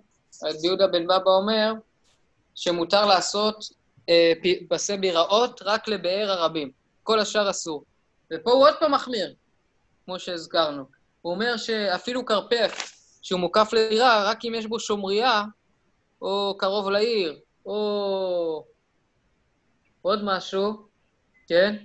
רבי 0.45 0.67
יהודה 0.67 0.87
בן 0.87 1.05
בבא 1.05 1.31
אומר, 1.31 1.73
שמותר 2.55 3.07
לעשות 3.07 3.78
פסי 4.68 4.97
ביראות 4.97 5.61
רק 5.64 5.88
לבאר 5.88 6.31
הרבים, 6.31 6.71
כל 7.03 7.21
השאר 7.21 7.51
אסור. 7.51 7.85
ופה 8.33 8.51
הוא 8.51 8.68
עוד 8.68 8.75
פעם 8.81 8.94
מחמיר, 8.94 9.35
כמו 10.05 10.18
שהזכרנו. 10.18 10.85
הוא 11.23 11.33
אומר 11.33 11.57
שאפילו 11.57 12.27
כרפף, 12.27 12.92
שהוא 13.23 13.40
מוקף 13.40 13.73
לדירה 13.73 14.31
רק 14.31 14.44
אם 14.44 14.55
יש 14.55 14.66
בו 14.66 14.81
שומריה, 14.81 15.42
או 16.23 16.57
קרוב 16.59 16.90
לעיר, 16.90 17.40
או 17.66 18.64
עוד 20.03 20.25
משהו, 20.25 20.88
כן? 21.49 21.77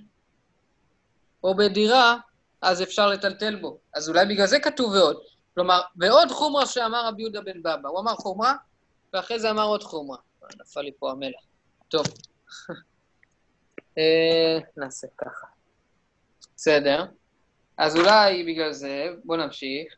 או 1.44 1.56
בדירה, 1.56 2.18
אז 2.62 2.82
אפשר 2.82 3.08
לטלטל 3.08 3.56
בו. 3.56 3.80
אז 3.94 4.10
אולי 4.10 4.26
בגלל 4.26 4.48
זה 4.48 4.60
כתוב 4.60 4.94
ועוד. 4.94 5.18
כלומר, 5.54 5.82
ועוד 5.96 6.32
חומרה 6.32 6.66
שאמר 6.66 7.08
רבי 7.08 7.22
יהודה 7.22 7.42
בן 7.42 7.60
בבא. 7.60 7.90
הוא 7.90 8.00
אמר 8.00 8.16
חומרה, 8.16 8.54
ואחרי 9.14 9.40
זה 9.40 9.50
אמר 9.50 9.64
עוד 9.64 9.84
חומרה. 9.84 10.18
נפל 10.62 10.82
לי 10.82 10.92
פה 11.00 11.12
המלח. 11.12 11.53
טוב. 11.94 12.06
אה, 13.98 14.60
נעשה 14.78 15.08
ככה. 15.18 15.48
בסדר. 16.56 17.06
אז 17.78 17.98
אולי 17.98 18.44
בגלל 18.44 18.72
זה, 18.72 19.08
בואו 19.24 19.38
נמשיך. 19.38 19.94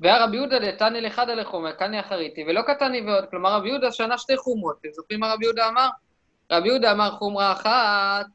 והרבי 0.00 0.36
יהודה 0.36 0.58
דתני 0.58 1.00
לחדא 1.00 1.32
לחומר, 1.32 1.72
קני 1.72 2.00
אחריתי, 2.00 2.44
ולא 2.48 2.62
קטני 2.62 3.00
ועוד. 3.00 3.24
כלומר, 3.30 3.52
רבי 3.52 3.68
יהודה 3.68 3.92
שנה 3.92 4.18
שתי 4.18 4.36
חומות. 4.36 4.76
אתם 4.80 4.88
זוכרים 4.92 5.20
מה 5.20 5.32
רבי 5.32 5.44
יהודה 5.44 5.68
אמר? 5.68 5.88
רבי 6.52 6.68
יהודה 6.68 6.92
אמר 6.92 7.10
חומרה 7.10 7.52
אחת, 7.52 8.26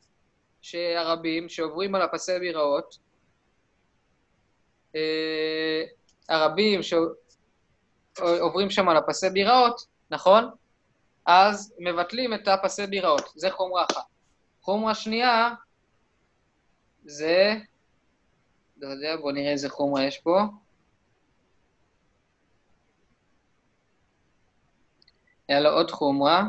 שהרבים 0.61 1.49
שעוברים 1.49 1.95
על 1.95 2.01
הפסי 2.01 2.39
ביראות, 2.39 2.97
אה, 4.95 5.83
הרבים 6.29 6.79
שעוברים 6.83 8.69
שם 8.69 8.89
על 8.89 8.97
הפסי 8.97 9.29
ביראות, 9.29 9.85
נכון? 10.11 10.62
אז 11.25 11.73
מבטלים 11.79 12.33
את 12.33 12.47
הפסי 12.47 12.87
ביראות. 12.87 13.29
זה 13.35 13.51
חומרה 13.51 13.85
אחת. 13.91 14.03
חומרה 14.61 14.95
שנייה 14.95 15.49
זה, 17.05 17.53
לא 18.77 18.87
יודע, 18.87 19.15
בואו 19.15 19.31
נראה 19.31 19.51
איזה 19.51 19.69
חומרה 19.69 20.03
יש 20.03 20.19
פה. 20.19 20.39
היה 25.47 25.59
לו 25.59 25.69
עוד 25.69 25.91
חומרה. 25.91 26.43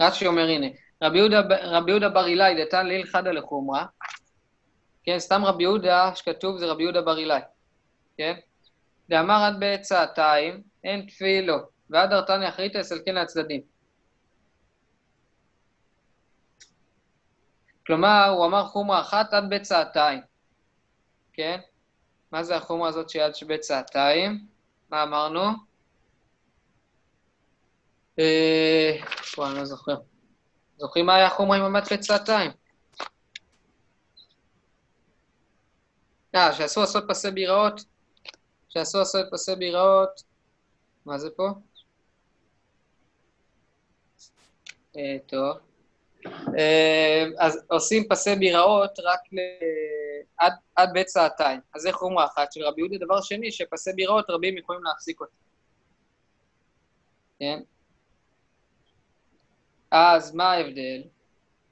רש"י 0.00 0.26
אומר, 0.26 0.48
הנה, 0.48 0.66
רבי 1.02 1.18
יהודה, 1.18 1.40
רבי 1.62 1.90
יהודה 1.90 2.08
בר 2.08 2.26
אילאי 2.26 2.64
דתן 2.64 2.86
ליל 2.86 3.06
חדא 3.06 3.30
לחומרה, 3.30 3.86
כן, 5.04 5.18
סתם 5.18 5.44
רבי 5.44 5.62
יהודה 5.62 6.14
שכתוב 6.14 6.58
זה 6.58 6.66
רבי 6.66 6.82
יהודה 6.82 7.02
בר 7.02 7.18
אילאי, 7.18 7.40
כן? 8.16 8.34
דאמר 9.08 9.42
עד 9.44 9.60
בעצתיים, 9.60 10.62
אין 10.84 11.06
תפילו, 11.06 11.56
ועד 11.90 12.12
ארתני 12.12 12.48
אחריתא 12.48 12.78
יסלקן 12.78 13.16
הצדדים. 13.16 13.71
כלומר, 17.86 18.28
הוא 18.28 18.46
אמר 18.46 18.64
חומרה 18.64 19.00
אחת 19.00 19.32
עד 19.32 19.44
בצעתיים, 19.50 20.20
כן? 21.32 21.60
מה 22.32 22.42
זה 22.42 22.56
החומרה 22.56 22.88
הזאת 22.88 23.10
שעד 23.10 23.34
שבצעתיים? 23.34 24.46
מה 24.90 25.02
אמרנו? 25.02 25.42
אה... 28.18 28.92
וואי, 29.38 29.50
אני 29.50 29.58
לא 29.58 29.64
זוכר. 29.64 29.96
זוכרים 30.76 31.06
מה 31.06 31.14
היה 31.14 31.30
חומרה 31.30 31.56
עם 31.56 31.64
המת 31.64 31.92
בצעתיים? 31.92 32.50
אה, 36.34 36.52
שאסור 36.54 36.82
לעשות 36.82 37.04
פסי 37.08 37.30
ביראות? 37.30 37.80
שאסור 38.68 38.98
לעשות 39.00 39.26
פסי 39.32 39.56
ביראות? 39.56 40.22
מה 41.06 41.18
זה 41.18 41.28
פה? 41.36 41.48
אה, 44.96 45.16
טוב. 45.26 45.71
אה, 46.58 47.24
אז 47.38 47.64
עושים 47.68 48.08
פסי 48.08 48.36
ביראות 48.36 49.00
רק 49.00 49.20
ל... 49.32 49.38
עד, 50.38 50.52
עד 50.76 50.90
בית 50.92 51.08
סעתיים. 51.08 51.60
אז 51.74 51.82
זה 51.82 51.92
חומרה 51.92 52.24
אחת 52.24 52.52
של 52.52 52.64
רבי 52.64 52.80
יהודה. 52.80 52.96
דבר 52.98 53.20
שני, 53.20 53.52
שפסי 53.52 53.92
ביראות 53.92 54.30
רבים 54.30 54.58
יכולים 54.58 54.84
להפסיק 54.84 55.20
אותם. 55.20 55.32
כן? 57.38 57.60
אז 59.90 60.34
מה 60.34 60.52
ההבדל? 60.52 61.02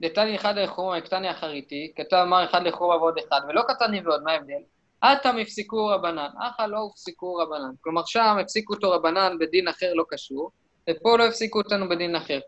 דתני 0.01 0.37
אחד 0.37 0.55
לחומרה, 0.57 1.01
קטני 1.01 1.31
אחריתי, 1.31 1.93
כתב 1.97 2.17
אמר 2.17 2.45
אחד 2.45 2.63
לחומרה 2.63 2.97
ועוד 2.97 3.19
אחד, 3.19 3.41
ולא 3.49 3.63
קטני 3.63 4.01
ועוד, 4.01 4.23
מה 4.23 4.33
ההבדל? 4.33 4.63
עתם 5.01 5.37
הפסיקו 5.43 5.87
רבנן, 5.87 6.29
אחא 6.39 6.63
לא 6.63 6.89
הפסיקו 6.91 7.35
רבנן. 7.35 7.73
כלומר, 7.81 8.03
שם 8.07 8.37
הפסיקו 8.41 8.75
אותו 8.75 8.91
רבנן 8.91 9.37
בדין 9.41 9.69
אחר 9.69 9.95
לא 9.95 10.05
קשור, 10.09 10.51
ופה 10.91 11.19
לא 11.19 11.27
הפסיקו 11.27 11.59
אותנו 11.59 11.89
בדין 11.89 12.17
אחר. 12.17 12.41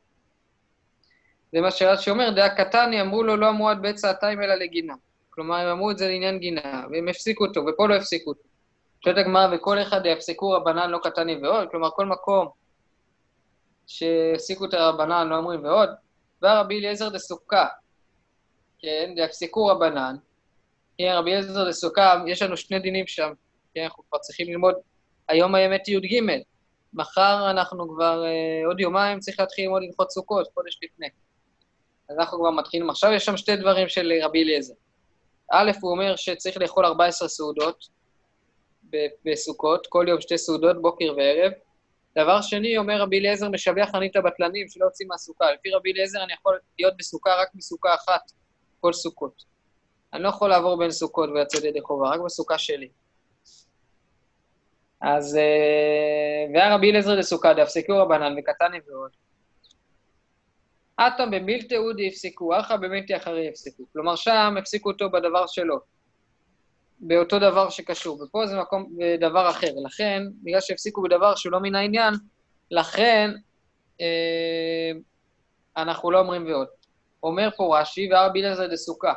זה 1.53 1.61
מה 1.61 1.71
שרש"י 1.71 2.11
אומר, 2.11 2.31
דעה 2.31 2.57
קטני, 2.57 3.01
אמרו 3.01 3.23
לו, 3.23 3.37
לא 3.37 3.49
אמרו 3.49 3.69
עד 3.69 3.83
בית 3.83 3.97
סעתיים 3.97 4.43
אלא 4.43 4.55
לגינה. 4.55 4.95
כלומר, 5.31 5.57
הם 5.57 5.69
אמרו 5.69 5.91
את 5.91 5.99
זה 5.99 6.09
לעניין 6.09 6.39
גינה, 6.39 6.85
והם 6.91 7.09
הפסיקו 7.09 7.47
אותו, 7.47 7.61
ופה 7.67 7.89
לא 7.89 7.95
הפסיקו 7.95 8.31
אותו. 8.31 8.49
שואלת 9.05 9.19
הגמרא, 9.19 9.49
וכל 9.55 9.83
אחד 9.83 10.07
יפסיקו 10.07 10.51
רבנן 10.51 10.91
לא 10.91 10.99
קטני 11.03 11.37
ועוד, 11.43 11.69
כלומר, 11.71 11.91
כל 11.91 12.07
מקום 12.07 12.49
שהפסיקו 13.87 14.65
את 14.65 14.75
הרבנן 14.75 15.29
לא 15.29 15.37
אומרים 15.37 15.65
ועוד, 15.65 15.89
בא 16.41 16.61
רבי 16.61 16.79
אליעזר 16.79 17.09
דסוכה, 17.09 17.67
כן, 18.79 19.13
דהפסקו 19.17 19.67
רבנן, 19.67 20.17
כן, 20.99 21.13
רבי 21.17 21.31
אליעזר 21.31 21.69
דסוכה, 21.69 22.23
יש 22.27 22.43
לנו 22.43 22.57
שני 22.57 22.79
דינים 22.79 23.07
שם, 23.07 23.33
כן, 23.75 23.83
אנחנו 23.83 24.05
כבר 24.09 24.19
צריכים 24.19 24.47
ללמוד, 24.47 24.75
היום 25.29 25.55
האמת 25.55 25.87
היא 25.87 25.97
י"ג, 25.97 26.43
מחר 26.95 27.51
אנחנו 27.51 27.95
כבר, 27.95 28.25
אה, 28.25 28.67
עוד 28.67 28.81
יומיים 28.81 29.21
צריך 29.21 29.41
להתחיל 29.41 29.65
ללמוד 29.65 29.83
הלכות 29.83 30.11
סוכות, 30.11 30.49
חודש 30.55 30.79
לפני. 30.83 31.09
אז 32.13 32.19
אנחנו 32.19 32.39
כבר 32.39 32.51
מתחילים. 32.51 32.91
עכשיו 32.91 33.13
יש 33.13 33.25
שם 33.25 33.37
שתי 33.37 33.57
דברים 33.57 33.89
של 33.89 34.13
רבי 34.23 34.43
אליעזר. 34.43 34.75
א', 35.53 35.71
הוא 35.81 35.91
אומר 35.91 36.17
שצריך 36.17 36.57
לאכול 36.57 36.85
14 36.85 37.29
סעודות 37.29 37.89
בסוכות, 39.25 39.87
כל 39.87 40.07
יום 40.09 40.21
שתי 40.21 40.39
סעודות, 40.39 40.83
בוקר 40.83 41.15
וערב. 41.17 41.53
דבר 42.19 42.41
שני, 42.41 42.79
אומר 42.79 43.01
רבי 43.01 43.19
אליעזר, 43.19 43.49
משבח 43.49 43.91
אני 43.95 44.07
את 44.07 44.17
הבטלנים 44.17 44.69
שלא 44.69 44.85
יוצאים 44.85 45.09
מהסוכה. 45.09 45.53
לפי 45.53 45.71
רבי 45.71 45.93
אליעזר 45.93 46.25
אני 46.25 46.33
יכול 46.33 46.59
להיות 46.79 46.95
בסוכה 46.97 47.31
רק 47.35 47.49
מסוכה 47.55 47.95
אחת, 47.95 48.33
כל 48.81 48.93
סוכות. 48.93 49.45
אני 50.13 50.23
לא 50.23 50.29
יכול 50.29 50.51
לעבור 50.51 50.79
בין 50.79 50.91
סוכות 50.91 51.31
ולצאת 51.31 51.65
ידי 51.65 51.81
חובה, 51.81 52.11
רק 52.11 52.21
בסוכה 52.21 52.59
שלי. 52.59 52.89
אז... 55.01 55.37
אה, 55.37 56.55
והיה 56.55 56.75
רבי 56.75 56.91
אליעזר 56.91 57.15
לסוכה, 57.15 57.55
דאפסקו 57.55 57.99
רבנן 57.99 58.35
וקטני 58.39 58.79
ועוד. 58.87 59.11
עטה 61.07 61.27
במילתא 61.27 61.75
אודי 61.75 62.09
הפסיקו, 62.09 62.59
אחא 62.61 62.77
במילתא 62.77 63.17
אחרי 63.17 63.49
הפסיקו. 63.49 63.83
כלומר, 63.93 64.17
שם 64.17 64.55
הפסיקו 64.59 64.91
אותו 64.91 65.11
בדבר 65.11 65.47
שלו, 65.47 65.79
באותו 67.01 67.39
דבר 67.39 67.71
שקשור, 67.71 68.23
ופה 68.23 68.47
זה 68.47 68.61
מקום, 68.61 68.89
דבר 69.21 69.51
אחר. 69.51 69.71
לכן, 69.85 70.23
בגלל 70.43 70.61
שהפסיקו 70.61 71.03
בדבר 71.03 71.35
שהוא 71.35 71.53
לא 71.53 71.61
מן 71.61 71.75
העניין, 71.75 72.15
לכן 72.71 73.31
אה, 74.01 74.91
אנחנו 75.77 76.11
לא 76.11 76.19
אומרים 76.19 76.47
ועוד. 76.47 76.67
אומר 77.23 77.49
פה 77.57 77.81
רש"י, 77.81 78.09
והרבי 78.13 78.41
אליעזר 78.41 78.67
דסוכה. 78.67 79.13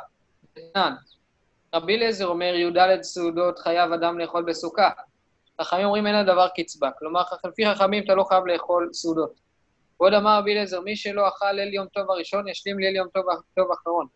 רבי 1.74 1.96
אליעזר 1.96 2.26
אומר, 2.26 2.54
י"ד 2.54 3.02
סעודות 3.02 3.58
חייב 3.58 3.92
אדם 3.92 4.18
לאכול 4.18 4.44
בסוכה. 4.44 4.90
חכמים 5.60 5.84
אומרים 5.84 6.06
אין 6.06 6.14
הדבר 6.14 6.48
קצבה, 6.56 6.90
כלומר, 6.98 7.22
לפי 7.44 7.66
חכמים 7.66 8.04
אתה 8.04 8.14
לא 8.14 8.24
חייב 8.24 8.46
לאכול 8.46 8.88
סעודות. 8.92 9.45
ועוד 10.00 10.14
אמר 10.14 10.38
רבי 10.38 10.52
אליעזר, 10.52 10.80
מי 10.80 10.96
שלא 10.96 11.28
אכל 11.28 11.52
ליל 11.52 11.74
יום 11.74 11.86
טוב 11.86 12.10
הראשון, 12.10 12.48
ישלים 12.48 12.78
ליל 12.78 12.96
יום 12.96 13.08
טוב, 13.14 13.24
טוב 13.56 13.72
אחרון. 13.72 14.06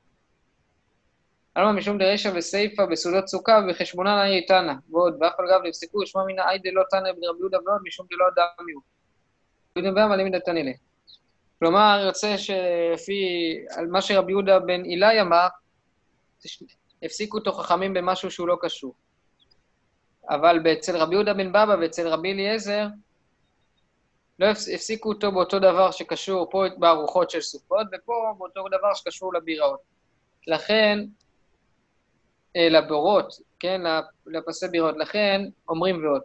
עלמא 1.54 1.72
משום 1.72 1.98
דרישא 1.98 2.30
וסיפא 2.34 2.86
בסעודות 2.86 3.28
סוכה 3.28 3.60
ובחשבונן 3.64 4.26
אי 4.26 4.46
תנא, 4.46 4.72
ועוד, 4.90 5.16
ואף 5.20 5.32
על 5.38 5.46
גב 5.50 5.60
נפסקו, 5.64 6.06
שמע 6.06 6.22
מן 6.24 6.38
האי 6.38 6.58
דלא 6.58 6.82
תנא 6.90 7.12
ברבי 7.12 7.38
יהודה 7.40 7.58
ועוד, 7.66 7.80
משום 7.84 8.06
דלא 8.10 8.24
אדם 8.34 8.68
יהיו. 8.68 8.78
יהודים 9.76 9.96
ועמלים 9.96 10.26
מדתנילי. 10.26 10.74
כלומר, 11.58 12.02
יוצא 12.06 12.36
שלפי, 12.36 13.22
על 13.76 13.86
מה 13.86 14.02
שרבי 14.02 14.32
יהודה 14.32 14.58
בן 14.58 14.84
אילאי 14.84 15.20
אמר, 15.20 15.46
הפסיקו 17.02 17.38
אותו 17.38 17.52
חכמים 17.52 17.94
במשהו 17.94 18.30
שהוא 18.30 18.48
לא 18.48 18.56
קשור. 18.60 18.94
אבל 20.30 20.72
אצל 20.72 20.96
רבי 20.96 21.14
יהודה 21.14 21.34
בן 21.34 21.48
בבא 21.48 21.76
ואצל 21.80 22.08
רבי 22.08 22.32
אליעזר, 22.32 22.86
לא 24.40 24.46
הפסיקו 24.46 25.08
אותו 25.08 25.32
באותו 25.32 25.58
דבר 25.58 25.90
שקשור 25.90 26.50
פה 26.50 26.64
בארוחות 26.78 27.30
של 27.30 27.40
סוכות, 27.40 27.86
ופה 27.92 28.12
באותו 28.38 28.68
דבר 28.68 28.94
שקשור 28.94 29.34
לביראות. 29.34 29.80
לכן, 30.46 30.98
אה, 32.56 32.68
לבורות, 32.68 33.32
כן, 33.58 33.80
לפסי 34.26 34.68
בירות, 34.68 34.96
לכן 34.96 35.42
אומרים 35.68 36.04
ועוד. 36.04 36.22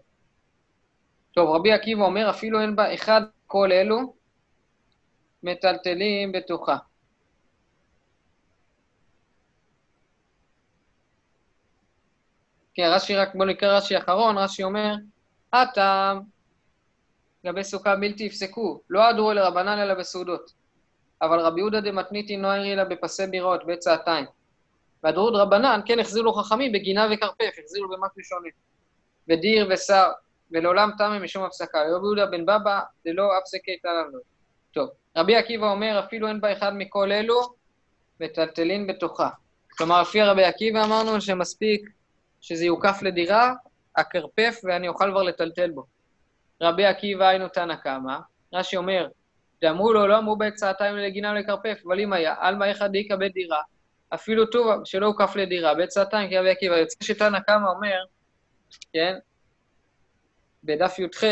טוב, 1.31 1.55
רבי 1.55 1.71
עקיבא 1.71 2.03
אומר, 2.03 2.29
אפילו 2.29 2.61
אין 2.61 2.75
בה 2.75 2.93
אחד 2.93 3.21
כל 3.47 3.71
אלו 3.71 4.15
מטלטלים 5.43 6.31
בתוכה. 6.31 6.77
כן, 12.73 12.89
רש"י 12.95 13.15
רק, 13.15 13.35
בואו 13.35 13.47
נקרא 13.47 13.77
רש"י 13.77 13.97
אחרון, 13.97 14.37
רש"י 14.37 14.63
אומר, 14.63 14.95
הטעם 15.53 16.34
לגבי 17.45 17.63
סוכה 17.63 17.95
בלתי 17.95 18.23
יפסקו, 18.23 18.81
לא 18.89 19.09
אדרו 19.09 19.33
לרבנן 19.33 19.79
אלא 19.79 19.93
בסעודות. 19.93 20.51
אבל 21.21 21.39
רבי 21.39 21.59
יהודה 21.59 21.81
דמתניתין 21.81 22.41
לא 22.41 22.47
הרי 22.47 22.73
אלא 22.73 22.83
בפסי 22.83 23.27
בירות, 23.27 23.65
בצעתיים. 23.65 24.25
והדרות 25.03 25.33
רבנן, 25.35 25.81
כן 25.85 25.99
החזירו 25.99 26.25
לו 26.25 26.33
חכמים 26.33 26.71
בגינה 26.71 27.07
וכרפף, 27.11 27.59
החזירו 27.63 27.89
במשהו 27.89 28.23
שונה. 28.23 28.49
ודיר 29.29 29.67
ושר, 29.69 30.11
ולעולם 30.51 30.91
תמה 30.97 31.19
משום 31.19 31.43
הפסקה. 31.43 31.81
רבי 31.81 32.05
יהודה 32.05 32.25
בן 32.25 32.45
בבא, 32.45 32.79
ללא 33.05 33.37
הפסקי 33.37 33.77
תלם 33.77 34.09
לו. 34.13 34.19
טוב, 34.71 34.89
רבי 35.17 35.35
עקיבא 35.35 35.71
אומר, 35.71 36.01
אפילו 36.05 36.27
אין 36.27 36.41
בה 36.41 36.53
אחד 36.53 36.73
מכל 36.75 37.11
אלו, 37.11 37.41
מטלטלין 38.19 38.87
בתוכה. 38.87 39.29
כלומר, 39.77 40.01
לפי 40.01 40.21
רבי 40.21 40.43
עקיבא 40.43 40.83
אמרנו 40.83 41.21
שמספיק 41.21 41.89
שזה 42.41 42.65
יוקף 42.65 42.99
לדירה, 43.01 43.53
הכרפף, 43.95 44.59
ואני 44.63 44.87
אוכל 44.87 45.11
כבר 45.11 45.23
לטלטל 45.23 45.71
בו. 45.71 45.94
רבי 46.61 46.85
עקיבא 46.85 47.27
היינו 47.27 47.47
תנא 47.47 47.75
קמא, 47.75 48.17
רש"י 48.53 48.77
אומר, 48.77 49.07
ואמרו 49.61 49.93
לו, 49.93 50.07
לא 50.07 50.17
אמרו 50.17 50.35
בעת 50.35 50.57
סעתיים 50.57 50.95
לגינה 50.95 51.31
ולכרפף, 51.31 51.81
אבל 51.85 51.99
אם 51.99 52.13
היה, 52.13 52.35
עלמא 52.39 52.63
איכא 52.63 52.87
דאיכא 52.87 53.15
בית 53.15 53.33
דירה, 53.33 53.61
אפילו 54.13 54.45
טוב 54.45 54.67
שלא 54.85 55.05
הוקף 55.05 55.35
לדירה, 55.35 55.73
בעת 55.73 55.89
כי 56.29 56.37
רבי 56.37 56.49
עקיבא. 56.49 56.75
יוצא 56.75 57.05
שתנא 57.05 57.39
קמא 57.39 57.67
אומר, 57.67 57.97
כן, 58.93 59.15
בדף 60.63 60.99
י"ח, 60.99 61.23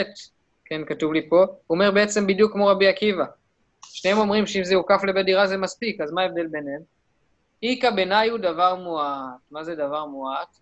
כן, 0.66 0.86
כתוב 0.86 1.14
לי 1.14 1.30
פה, 1.30 1.46
הוא 1.46 1.56
אומר 1.70 1.92
בעצם 1.92 2.28
בדיוק 2.28 2.52
כמו 2.52 2.68
רבי 2.68 2.88
עקיבא. 2.88 3.26
שניהם 3.86 4.18
אומרים 4.18 4.48
שאם 4.48 4.64
זה 4.64 4.76
הוקף 4.76 5.04
לבית 5.04 5.26
דירה 5.26 5.48
זה 5.48 5.58
מספיק, 5.58 6.02
אז 6.02 6.12
מה 6.12 6.22
ההבדל 6.22 6.48
ביניהם? 6.48 6.82
איכא 7.64 7.90
בנאי 7.90 8.30
הוא 8.30 8.40
דבר 8.40 8.76
מועט. 8.76 9.40
מה 9.52 9.64
זה 9.64 9.76
דבר 9.76 10.06
מועט? 10.06 10.58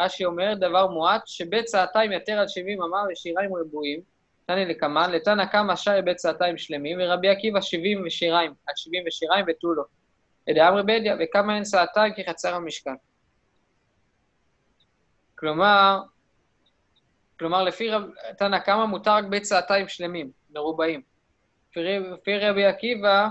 רש"י 0.00 0.24
אומר, 0.24 0.54
דבר 0.54 0.86
מועט, 0.86 1.22
שבית 1.26 1.64
צעתיים 1.64 2.12
יתר 2.12 2.32
על 2.32 2.48
שבעים 2.48 2.82
אמה 2.82 3.02
ושיריים 3.12 3.50
רבועים, 3.54 4.00
תני 4.46 4.64
לקמן, 4.64 5.10
לתנא 5.10 5.44
קמא 5.44 5.76
שי 5.76 5.90
בית 6.04 6.16
צעתיים 6.16 6.58
שלמים, 6.58 6.98
ורבי 7.00 7.28
עקיבא 7.28 7.60
שבעים 7.60 8.02
ושיריים, 8.06 8.54
עד 8.66 8.76
שבעים 8.76 9.04
ושיריים 9.06 9.44
ותו 9.48 9.74
לו. 9.74 9.82
ודאמרי 10.50 10.82
בדיא, 10.82 11.12
וכמה 11.20 11.54
אין 11.54 11.62
צעתיים 11.62 12.12
כחצר 12.16 12.54
המשכן. 12.54 12.94
כלומר, 15.34 16.00
כלומר, 17.38 17.62
לפי 17.64 17.90
רב, 17.90 18.02
תנא 18.38 18.58
קמא 18.58 18.84
מותר 18.84 19.10
רק 19.10 19.24
בית 19.24 19.42
צעתיים 19.42 19.88
שלמים, 19.88 20.30
מרובעים. 20.50 21.02
לפי 21.76 22.38
רבי 22.38 22.64
עקיבא, 22.64 23.28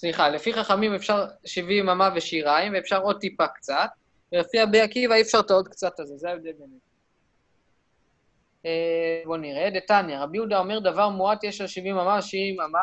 סליחה, 0.00 0.28
לפי 0.28 0.52
חכמים 0.52 0.94
אפשר 0.94 1.26
70 1.44 1.88
אמה 1.88 2.10
ושיריים, 2.14 2.72
ואפשר 2.74 3.02
עוד 3.02 3.20
טיפה 3.20 3.46
קצת, 3.46 3.88
ולפי 4.32 4.60
רבי 4.60 4.80
עקיבא 4.80 5.14
אי 5.14 5.22
אפשר 5.22 5.40
את 5.40 5.50
העוד 5.50 5.68
קצת 5.68 6.00
הזה, 6.00 6.16
זה 6.16 6.28
ההבדל 6.28 6.52
ביניהם. 6.52 6.78
אה, 8.66 9.22
בואו 9.24 9.36
נראה, 9.36 9.70
דתניא, 9.70 10.18
רבי 10.18 10.36
יהודה 10.36 10.58
אומר 10.58 10.78
דבר 10.78 11.08
מועט 11.08 11.44
יש 11.44 11.60
על 11.60 11.66
70 11.66 11.98
אמה, 11.98 12.22
70 12.22 12.60
אמה, 12.60 12.78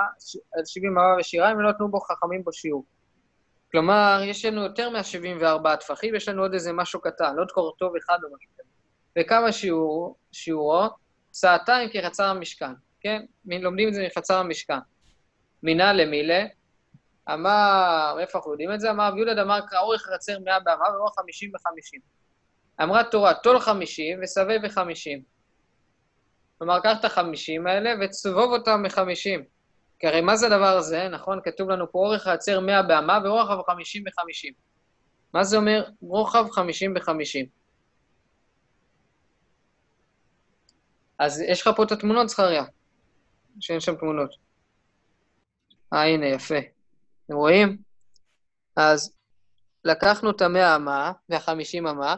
על 0.53 0.65
70 0.65 0.91
אמה 0.91 1.19
ושיריים, 1.19 1.58
ולא 1.58 1.69
נתנו 1.69 1.91
בו 1.91 1.99
חכמים 1.99 2.43
בו 2.43 2.53
שיעור. 2.53 2.86
כלומר, 3.71 4.21
יש 4.25 4.45
לנו 4.45 4.63
יותר 4.63 4.89
מה-74 4.89 5.75
טפחים, 5.75 6.15
יש 6.15 6.30
לנו 6.30 6.41
עוד 6.41 6.53
איזה 6.53 6.73
משהו 6.73 7.01
קטן, 7.01 7.36
עוד 7.38 7.51
קורטוב 7.51 7.93
אחד 7.95 8.17
או 8.23 8.36
משהו 8.36 8.51
כזה. 8.58 8.69
וכמה 9.19 9.51
שיעור, 9.51 10.15
שיעורו? 10.32 10.88
סעתיים 11.34 11.89
כחצר 11.93 12.25
המשכן, 12.25 12.71
כן? 12.99 13.21
לומדים 13.45 13.88
את 13.89 13.93
זה 13.93 14.06
מחצר 14.06 14.38
המשכן. 14.38 14.80
מינה 15.63 15.93
למילה, 15.93 16.45
אמר, 17.34 18.18
איפה 18.20 18.38
אנחנו 18.38 18.52
יודעים 18.52 18.74
את 18.74 18.80
זה? 18.80 18.92
אמר, 18.92 19.10
ויהודה 19.13 19.34
דמר 19.34 19.60
קרא 19.68 19.80
אורך 19.80 20.02
חצר 20.02 20.40
מאה 20.40 20.60
באמה 20.60 20.86
ואורך 20.94 21.13
חמישים 21.20 21.52
בחמישים. 21.54 22.00
אמרה 22.84 23.04
תורה, 23.04 23.34
טול 23.34 23.60
חמישים 23.60 24.20
וסבב 24.24 24.60
בחמישים. 24.63 25.22
כלומר, 26.58 26.80
קח 26.80 26.98
את 27.00 27.06
החמישים 27.06 27.68
האלה 27.68 27.94
ותסובוב 28.02 28.52
אותם 28.52 28.84
בחמישים. 28.86 29.44
כי 30.00 30.08
הרי 30.08 30.22
מה 30.22 30.36
זה 30.36 30.48
הדבר 30.48 30.78
הזה? 30.78 31.10
נכון, 31.10 31.40
כתוב 31.44 31.70
לנו 31.70 31.92
פה 31.92 32.00
אורך 32.00 32.28
החצר 32.28 32.60
מאה 32.60 32.84
באמה 32.84 33.20
ורוחב 33.24 33.58
חמישים 33.66 34.04
בחמישים. 34.04 34.54
מה 35.34 35.44
זה 35.44 35.58
אומר 35.58 35.86
רוחב 36.02 36.46
חמישים 36.52 36.94
בחמישים? 36.94 37.46
אז 41.20 41.42
יש 41.42 41.62
לך 41.62 41.70
פה 41.76 41.84
את 41.84 41.92
התמונות, 41.92 42.30
זכריה, 42.30 42.63
שאין 43.60 43.80
שם 43.80 43.96
תמונות. 43.96 44.30
אה, 45.94 46.04
הנה, 46.04 46.26
יפה. 46.26 46.77
אתם 47.28 47.36
רואים? 47.36 47.78
אז 48.76 49.13
לקחנו 49.86 50.32
את 50.32 50.42
המאה 50.42 50.76
אמה 50.76 51.12
והחמישים 51.30 51.88
אמה, 51.88 52.16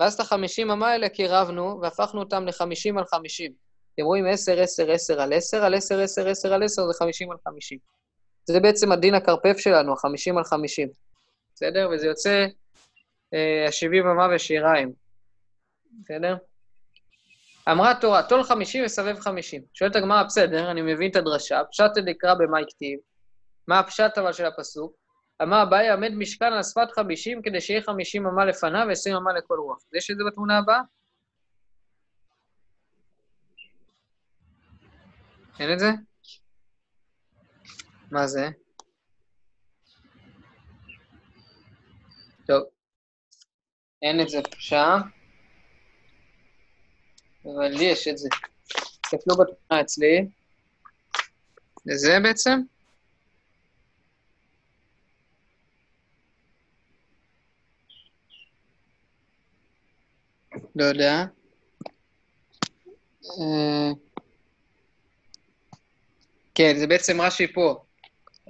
ואז 0.00 0.14
את 0.14 0.20
החמישים 0.20 0.70
אמה 0.70 0.88
האלה 0.88 1.08
קירבנו 1.08 1.78
והפכנו 1.82 2.20
אותם 2.20 2.46
לחמישים 2.46 2.98
על 2.98 3.04
חמישים. 3.04 3.52
אתם 3.94 4.04
רואים 4.04 4.26
עשר, 4.26 4.60
עשר, 4.60 4.90
עשר 4.90 5.20
על 5.20 5.32
עשר, 5.32 5.64
על 5.64 5.74
עשר, 5.74 6.00
עשר, 6.00 6.28
עשר 6.28 6.52
על 6.52 6.62
עשר, 6.62 6.86
זה 6.86 6.98
חמישים 6.98 7.30
על 7.30 7.36
חמישים. 7.44 7.78
זה 8.44 8.60
בעצם 8.60 8.92
הדין 8.92 9.14
הכרפף 9.14 9.58
שלנו, 9.58 9.92
החמישים 9.92 10.38
על 10.38 10.44
חמישים. 10.44 10.88
בסדר? 11.54 11.88
וזה 11.92 12.06
יוצא 12.06 12.46
אה, 13.34 13.66
השבעים 13.68 14.06
אמה 14.06 14.28
ושיריים. 14.34 14.92
בסדר? 16.02 16.36
אמרה 17.70 17.94
תורה, 18.00 18.22
טול 18.22 18.42
חמישים 18.42 18.84
וסבב 18.84 19.20
חמישים. 19.20 19.62
שואלת 19.74 19.96
הגמרא, 19.96 20.22
בסדר, 20.22 20.70
אני 20.70 20.82
מבין 20.82 21.10
את 21.10 21.16
הדרשה, 21.16 21.60
פשט 21.70 21.90
דקרא 22.06 22.34
במה 22.34 22.58
הכתיב. 22.58 22.98
מה 23.68 23.78
הפשט 23.78 24.18
אבל 24.18 24.32
של 24.32 24.44
הפסוק? 24.44 24.96
אמר 25.42 25.62
אביי, 25.62 25.90
עמד 25.90 26.10
משכן 26.14 26.52
על 26.52 26.62
שפת 26.62 26.90
חמישים 26.94 27.42
כדי 27.42 27.60
שיהיה 27.60 27.82
חמישים 27.82 28.26
אמה 28.26 28.44
לפניו 28.44 28.86
ועשרים 28.88 29.16
אמה 29.16 29.32
לכל 29.32 29.58
רוח. 29.58 29.78
יש 29.94 30.10
את 30.10 30.16
זה 30.16 30.22
בתמונה 30.30 30.58
הבאה? 30.58 30.80
אין 35.60 35.72
את 35.72 35.78
זה? 35.78 35.90
מה 38.10 38.26
זה? 38.26 38.48
טוב. 42.46 42.62
אין 44.02 44.20
את 44.20 44.28
זה 44.28 44.38
שם. 44.58 44.98
אבל 47.44 47.68
לי 47.68 47.84
יש 47.84 48.08
את 48.08 48.18
זה. 48.18 48.28
תסתכלו 49.02 49.36
בתמונה 49.36 49.80
אצלי. 49.80 50.28
זה 51.84 52.18
בעצם? 52.22 52.60
לא 60.76 60.84
יודע. 60.84 61.24
אה, 63.24 63.90
כן, 66.54 66.76
זה 66.78 66.86
בעצם 66.86 67.20
רש"י 67.20 67.52
פה. 67.52 67.84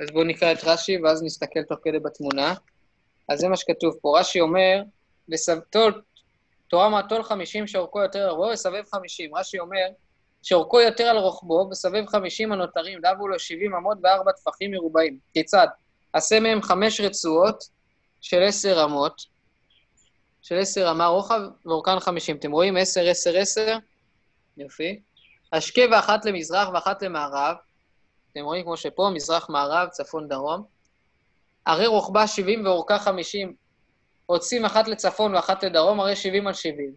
אז 0.02 0.10
בואו 0.10 0.24
נקרא 0.24 0.52
את 0.52 0.64
רש"י 0.64 0.98
ואז 1.02 1.22
נסתכל 1.22 1.62
תוך 1.62 1.78
כדי 1.82 1.98
בתמונה. 1.98 2.54
אז 3.28 3.38
זה 3.38 3.48
מה 3.48 3.56
שכתוב 3.56 3.94
פה. 4.00 4.20
רש"י 4.20 4.40
אומר, 4.40 4.82
לסבתול, 5.28 6.02
תורה 6.68 6.88
מעטול 6.88 7.22
חמישים 7.22 7.66
שאורכו 7.66 8.02
יותר 8.02 8.18
על 8.18 8.30
רוחבו 8.30 8.52
וסבב 8.52 8.84
חמישים. 8.94 9.36
רש"י 9.36 9.58
אומר, 9.58 9.86
שאורכו 10.42 10.80
יותר 10.80 11.04
על 11.04 11.18
רוחבו 11.18 11.68
וסבב 11.70 12.06
חמישים 12.06 12.52
הנותרים, 12.52 12.98
דבו 13.00 13.28
לו 13.28 13.38
שבעים 13.38 13.74
אמות 13.74 14.00
בארבע 14.00 14.32
טפחים 14.32 14.70
מרובעים. 14.70 15.18
כיצד? 15.32 15.66
עשה 16.12 16.40
מהם 16.40 16.62
חמש 16.62 17.00
רצועות 17.00 17.64
של 18.20 18.42
עשר 18.42 18.84
אמות, 18.84 19.36
של 20.46 20.59
עשר 20.59 20.90
אמה 20.90 21.06
רוחב 21.06 21.40
ואורכן 21.64 22.00
חמישים. 22.00 22.37
אתם 22.37 22.52
רואים? 22.52 22.76
עשר, 22.76 23.09
עשר, 23.09 23.37
עשר. 23.37 23.78
יופי. 24.56 25.00
השקה 25.52 25.80
ואחת 25.92 26.24
למזרח 26.24 26.68
ואחת 26.74 27.02
למערב. 27.02 27.56
אתם 28.32 28.40
רואים 28.40 28.64
כמו 28.64 28.76
שפה, 28.76 29.11
מזרח, 29.14 29.48
מערב, 29.50 29.88
צפון, 29.88 30.28
דרום. 30.28 30.64
הרי 31.66 31.87
רוחבה 31.87 32.26
70 32.26 32.66
ואורכה 32.66 32.98
50, 32.98 33.54
עוצים 34.26 34.64
אחת 34.64 34.88
לצפון 34.88 35.35
ואחת 35.35 35.64
לדרום, 35.64 36.00
הרי 36.00 36.16
70 36.16 36.46
על 36.46 36.54
70. 36.54 36.94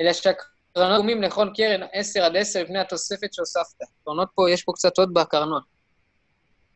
אלא 0.00 0.12
שהקרנות 0.12 0.96
דומים 0.96 1.22
לכל 1.22 1.48
קרן 1.56 1.80
10 1.92 2.24
עד 2.24 2.36
10 2.36 2.62
לפני 2.62 2.78
התוספת 2.78 3.32
שהוספת. 3.32 3.84
קרנות 4.04 4.28
פה, 4.34 4.50
יש 4.50 4.62
פה 4.62 4.72
קצת 4.72 4.98
עוד 4.98 5.14
בקרנות. 5.14 5.62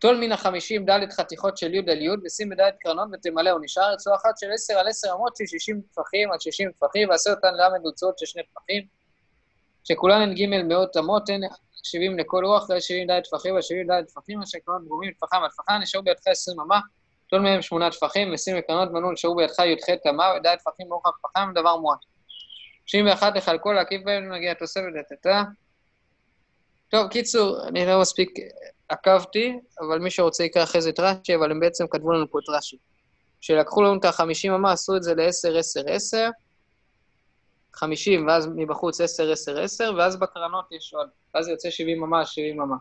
טול 0.04 0.16
מן 0.16 0.32
החמישים 0.32 0.90
ד' 0.90 1.12
חתיכות 1.12 1.56
של 1.56 1.74
י' 1.74 1.90
על 1.90 2.02
י', 2.02 2.08
ושים 2.24 2.48
בד' 2.48 2.70
קרנות 2.80 3.08
ותמלאו. 3.12 3.58
נשאר 3.58 3.92
רצועה 3.92 4.16
אחת 4.16 4.38
של 4.38 4.46
10 4.54 4.74
על 4.74 4.88
10 4.88 5.14
אמות 5.14 5.36
של 5.36 5.44
60 5.46 5.80
טפחים 5.80 6.32
על 6.32 6.38
60 6.38 6.70
טפחים, 6.72 7.08
ועשה 7.08 7.30
אותן 7.30 7.54
ל' 7.54 7.80
הוצאות 7.82 8.18
של 8.18 8.26
שני 8.26 8.42
טפחים, 8.42 8.82
שכולן 9.84 10.20
הן 10.20 10.34
ג' 10.34 10.46
מאות 10.46 10.96
אמות, 10.96 11.28
הן 11.28 11.40
70 11.82 12.18
לכל 12.18 12.44
רוח, 12.44 12.70
ויש 12.70 12.86
70 12.86 13.10
ד' 13.10 13.20
טפחים 13.20 13.54
ו-70 13.54 13.92
ד' 13.92 14.04
טפחים, 14.04 14.42
אשר 14.42 14.58
קרנות 14.66 14.84
דגומים 14.84 15.12
טפחם 15.12 15.42
על 15.42 15.50
טפחם, 15.50 15.78
נשארו 15.82 16.04
בידך 16.04 16.26
20 16.26 16.60
אמה, 16.60 16.80
טול 17.30 17.40
מהם 17.40 17.62
שמונה 17.62 17.90
טפחים, 17.90 18.32
ושים 18.34 18.56
לקרנות 18.56 18.90
מנעול, 18.92 19.12
נשארו 19.12 19.36
בידך 19.36 19.58
י"ח 19.58 20.06
אמה, 20.08 20.32
וד' 20.36 20.56
טפחים 20.56 20.88
ברוחב 20.88 21.10
טפחם, 21.22 21.52
דבר 21.54 21.76
מועט. 21.76 21.98
91 22.84 23.36
לחלקו, 23.36 23.72
להקיף 23.72 24.02
בהם, 24.04 24.32
נגיע 24.32 24.54
תוספת. 24.54 25.26
טוב, 26.88 27.08
קיצור, 27.08 27.68
אני 27.68 27.86
לא 27.86 28.00
מספיק 28.00 28.30
עקבתי, 28.88 29.58
אבל 29.80 29.98
מי 29.98 30.10
שרוצה 30.10 30.44
יקרא 30.44 30.62
אחרי 30.62 30.80
זה 30.80 30.90
את 30.90 31.00
רש"י, 31.00 31.34
אבל 31.34 31.50
הם 31.50 31.60
בעצם 31.60 31.86
כתבו 31.90 32.12
לנו 32.12 32.30
פה 32.30 32.38
את 32.38 32.48
רש"י. 32.48 32.76
שלקחו 33.40 33.82
לנו 33.82 33.98
את 33.98 34.04
ה-50 34.04 34.54
אמה, 34.54 34.72
עשו 34.72 34.96
את 34.96 35.02
זה 35.02 35.14
ל-10, 35.14 35.58
10, 35.58 35.80
10, 35.88 36.28
50, 37.74 38.26
ואז 38.26 38.48
מבחוץ 38.56 39.00
10, 39.00 39.32
10, 39.32 39.60
10, 39.60 39.92
ואז 39.98 40.16
בקרנות 40.16 40.72
יש 40.72 40.94
עוד. 40.94 41.08
ואז 41.34 41.48
יוצא 41.48 41.70
70 41.70 42.02
אמה, 42.02 42.26
70 42.26 42.60
אמה. 42.60 42.76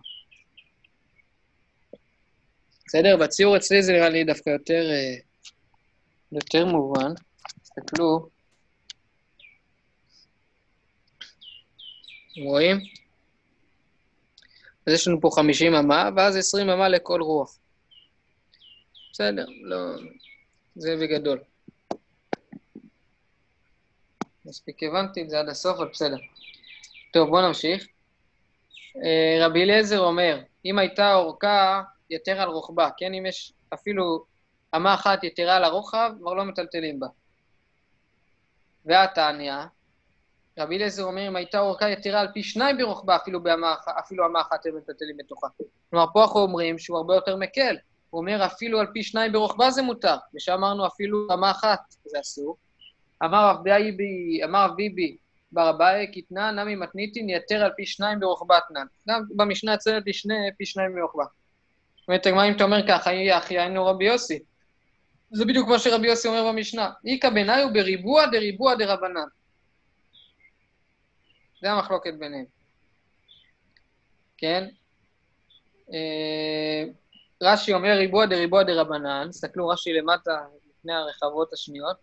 בסדר? 2.88 3.18
בציור 3.18 3.58
אצלי 3.58 3.84
זה 3.84 3.92
נראה 3.92 4.10
לי 4.10 4.24
דווקא 4.24 4.50
יותר, 4.50 4.89
אה, 4.92 5.16
יותר 6.32 6.66
מובן. 6.66 7.12
תסתכלו. 7.62 8.30
רואים? 12.46 13.03
אז 14.88 14.93
יש 14.93 15.08
לנו 15.08 15.22
פה 15.22 15.30
50 15.36 15.76
אמה, 15.76 16.10
ואז 16.15 16.36
20 16.36 16.69
אמה 16.69 16.89
לכל 16.89 17.22
רוח. 17.22 17.58
בסדר, 19.12 19.46
לא... 19.62 19.78
זה 20.76 20.96
בגדול. 21.02 21.39
מספיק 24.46 24.84
הבנתי 24.84 25.22
את 25.22 25.30
זה 25.30 25.39
עד 25.39 25.50
הסוף, 25.50 25.78
אבל 25.78 25.89
בסדר. 25.93 26.17
טוב, 27.13 27.30
בואו 27.30 27.48
נמשיך. 27.48 27.88
אה, 29.04 29.46
רבי 29.46 29.63
אליעזר 29.63 30.00
אומר, 30.00 30.41
אם 30.65 30.80
הייתה 30.80 31.13
אורכה 31.13 31.82
יתר 32.10 32.41
על 32.41 32.50
רוחבה, 32.50 32.89
כן? 32.98 33.13
אם 33.13 33.26
יש 33.26 33.54
אפילו 33.74 34.26
אמה 34.76 34.93
אחת 34.93 35.24
יתרה 35.24 35.56
על 35.56 35.63
הרוחב, 35.63 36.12
כבר 36.19 36.34
לא 36.34 36.43
מטלטלים 36.43 37.00
בה. 37.00 37.08
והתניא, 38.86 39.54
רבי 40.60 40.76
אליעזר 40.76 41.04
אומר, 41.04 41.28
אם 41.28 41.36
הייתה 41.36 41.60
אורכה 41.60 41.89
יתרה 41.89 42.22
על 42.22 42.28
פי 42.34 42.44
שניים 42.44 42.78
ברוחבה, 42.78 43.16
אפילו, 43.16 43.44
באמה, 43.44 43.76
אפילו 44.00 44.26
אמה 44.26 44.42
אחת 44.42 44.66
הם 44.66 44.78
מטלטלים 44.78 45.18
בתוכה. 45.18 45.48
כלומר, 45.89 46.06
פה 46.13 46.24
אנחנו 46.24 46.39
אומרים 46.39 46.80
שהוא 46.80 46.98
הרבה 46.98 47.16
יותר 47.16 47.36
מקל. 47.36 47.76
הוא 48.10 48.20
אומר, 48.20 48.46
אפילו 48.46 48.80
על 48.80 48.88
פי 48.94 49.04
שניים 49.04 49.32
ברוחבה 49.32 49.72
זה 49.72 49.82
מותר, 49.82 50.16
ושאמרנו 50.36 50.88
אפילו 50.88 51.28
אמה 51.34 51.52
אחת 51.52 51.80
זה 52.06 52.20
אסור. 52.20 52.58
אמר 53.24 53.50
רב 53.50 53.63
ביבי, 53.63 54.44
אמר 54.44 54.68
ביבי, 54.76 55.18
בר 55.52 55.70
אביי, 55.70 56.12
קטנה, 56.12 56.52
נמי 56.52 56.76
מתניתין, 56.76 57.30
יתר 57.30 57.63
על 57.63 57.72
פי 57.76 57.86
שניים 57.86 58.20
ברוחבתנן. 58.20 58.86
גם 59.10 59.22
במשנה 59.36 59.74
אצלנו 59.74 60.04
פי 60.04 60.13
שני, 60.13 60.50
פי 60.58 60.66
שניים 60.66 60.96
ברוחבה. 60.96 61.24
זאת 62.00 62.08
אומרת, 62.08 62.28
אם 62.28 62.56
אתה 62.56 62.63
אומר 62.63 62.88
ככה, 62.88 63.13
יהיה 63.13 63.38
אחי 63.38 63.60
היינו 63.60 63.86
רבי 63.86 64.06
יוסי. 64.06 64.39
זה 65.32 65.46
בדיוק 65.46 65.70
מה 65.70 65.80
שרבי 65.80 66.08
יוסי 66.08 66.28
אומר 66.28 66.52
במשנה. 66.52 66.92
איכא 67.06 67.30
בעיניי 67.30 67.63
הוא 67.63 67.72
בריבוע 67.72 68.26
דריבוע 68.26 68.76
דרבנן. 68.76 69.28
זה 71.63 71.71
המחלוקת 71.71 72.13
ביניהם. 72.19 72.45
כן? 74.38 74.67
אה, 75.93 76.84
רש"י 77.43 77.73
אומר 77.73 77.97
ריבוע 77.97 78.26
דריבוע 78.26 78.63
דרבנן, 78.63 79.28
תסתכלו 79.30 79.67
רש"י 79.67 79.93
למטה 79.93 80.32
לפני 80.69 80.93
הרחבות 80.93 81.54
השניות. 81.54 81.97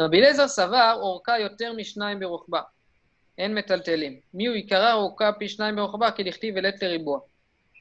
רבי 0.00 0.18
אליעזר 0.18 0.48
סבר 0.48 0.98
אורכה 1.00 1.38
יותר 1.38 1.72
משניים 1.72 2.20
ברוחבה. 2.20 2.60
אין 3.38 3.54
מטלטלים. 3.54 4.20
מי 4.34 4.46
הוא 4.46 4.54
עיקרה 4.54 4.92
אורכה 4.92 5.32
פי 5.38 5.48
שניים 5.48 5.76
ברוחבה, 5.76 6.10
כי 6.10 6.24
דכתיב 6.24 6.56
אלת 6.56 6.82
לריבוע. 6.82 7.20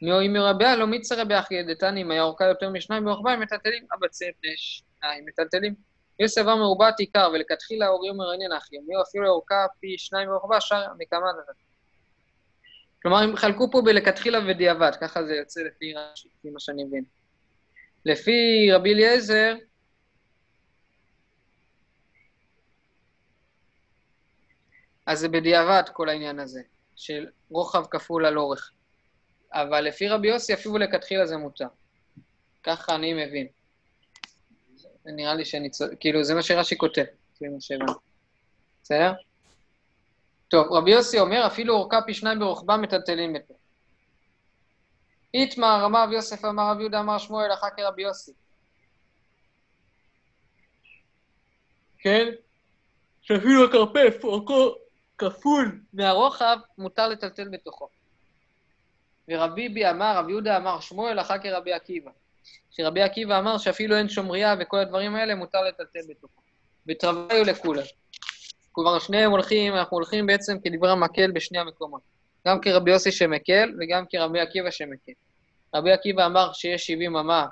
מי 0.01 0.11
הוא 0.11 0.21
אימי 0.21 0.39
רביה 0.39 0.75
לא 0.75 0.87
מיצה 0.87 1.15
רבי 1.21 1.39
אחי 1.39 1.63
דתני, 1.63 2.01
אם 2.01 2.11
היה 2.11 2.21
אורכה 2.23 2.45
יותר 2.45 2.69
משניים 2.69 3.05
ברוחבה, 3.05 3.31
הם 3.31 3.39
מטלטלים 3.39 3.85
אבצה 3.97 4.25
פני 4.41 4.51
שניים 4.57 5.25
מטלטלים. 5.25 5.88
יש 6.19 6.31
סבר 6.31 6.55
מרובת 6.55 6.99
עיקר, 6.99 7.29
ולכתחילה 7.33 7.87
אורי 7.87 8.09
אומר 8.09 8.31
עניין 8.31 8.51
אחי, 8.51 8.77
מי 8.87 8.95
הוא 8.95 9.03
אפילו 9.03 9.29
אורכה 9.29 9.65
פי 9.79 9.97
שניים 9.97 10.27
ברוחבה, 10.29 10.61
שר 10.61 10.85
מכמה 10.97 11.27
נתן. 11.31 11.51
כלומר, 13.01 13.17
הם 13.17 13.35
חלקו 13.35 13.71
פה 13.71 13.81
בלכתחילה 13.85 14.39
ודיעבד, 14.47 14.91
ככה 15.01 15.23
זה 15.23 15.35
יוצא 15.35 15.61
לפי 15.61 15.93
רש"י, 15.93 16.27
לפי 16.39 16.49
מה 16.49 16.59
שאני 16.59 16.83
מבין. 16.83 17.03
לפי 18.05 18.69
רבי 18.71 18.93
אליעזר, 18.93 19.55
אז 25.05 25.19
זה 25.19 25.27
בדיעבד 25.27 25.83
כל 25.93 26.09
העניין 26.09 26.39
הזה, 26.39 26.61
של 26.95 27.27
רוחב 27.49 27.85
כפול 27.91 28.25
על 28.25 28.37
אורך. 28.37 28.71
אבל 29.53 29.81
לפי 29.81 30.07
רבי 30.07 30.27
יוסי 30.27 30.53
אפילו 30.53 30.77
לכתחילה 30.77 31.25
זה 31.25 31.37
מותר. 31.37 31.67
ככה 32.63 32.95
אני 32.95 33.13
מבין. 33.13 33.47
נראה 35.11 35.33
לי 35.33 35.45
שאני 35.45 35.69
צודק, 35.69 35.93
כאילו 35.99 36.23
זה 36.23 36.35
מה 36.35 36.43
שרש"י 36.43 36.77
כותב, 36.77 37.05
זה 37.39 37.47
מה 37.49 37.61
שהבנתי. 37.61 37.93
בסדר? 38.83 39.13
טוב, 40.47 40.71
רבי 40.71 40.91
יוסי 40.91 41.19
אומר, 41.19 41.47
אפילו 41.47 41.73
אורכה 41.73 42.01
פי 42.05 42.13
שניים 42.13 42.39
ברוחבה 42.39 42.77
מטלטלים 42.77 43.35
אותו. 43.35 43.53
איתמר, 45.33 45.85
אמר 45.85 46.03
רבי 46.03 46.15
יוסף, 46.15 46.45
אמר 46.45 46.71
רבי 46.71 46.81
יהודה, 46.81 46.99
אמר 46.99 47.17
שמואל, 47.17 47.53
אחר 47.53 47.67
כרבי 47.77 48.01
יוסי. 48.01 48.31
כן? 51.99 52.27
שאפילו 53.21 53.65
הכרפף, 53.65 54.23
אורכו 54.23 54.75
כפול 55.17 55.81
מהרוחב, 55.93 56.57
מותר 56.77 57.07
לטלטל 57.07 57.49
בתוכו. 57.49 57.89
ורבי 59.27 59.69
בי 59.69 59.89
אמר, 59.89 60.17
רבי 60.17 60.31
יהודה 60.31 60.57
אמר 60.57 60.79
שמואל, 60.79 61.19
אחר 61.19 61.37
כרבי 61.37 61.73
עקיבא. 61.73 62.11
שרבי 62.71 63.01
עקיבא 63.01 63.39
אמר 63.39 63.57
שאפילו 63.57 63.95
אין 63.95 64.09
שומריה 64.09 64.55
וכל 64.59 64.79
הדברים 64.79 65.15
האלה, 65.15 65.35
מותר 65.35 65.61
לטלטל 65.61 65.99
בתוכו. 66.09 66.41
ותרוויו 66.87 67.43
לכולם. 67.43 67.83
כבר 68.73 68.99
שניהם 68.99 69.31
הולכים, 69.31 69.75
אנחנו 69.75 69.97
הולכים 69.97 70.25
בעצם 70.25 70.57
כדברי 70.63 70.91
המקל 70.91 71.31
בשני 71.31 71.59
המקומות. 71.59 72.01
גם 72.47 72.61
כרבי 72.61 72.91
יוסי 72.91 73.11
שמקל 73.11 73.73
וגם 73.79 74.05
כרבי 74.09 74.39
עקיבא 74.39 74.71
שמקל. 74.71 75.11
רבי 75.75 75.91
עקיבא 75.91 76.25
אמר 76.25 76.53
שיש 76.53 76.87
70 76.87 77.15
אמה, 77.15 77.45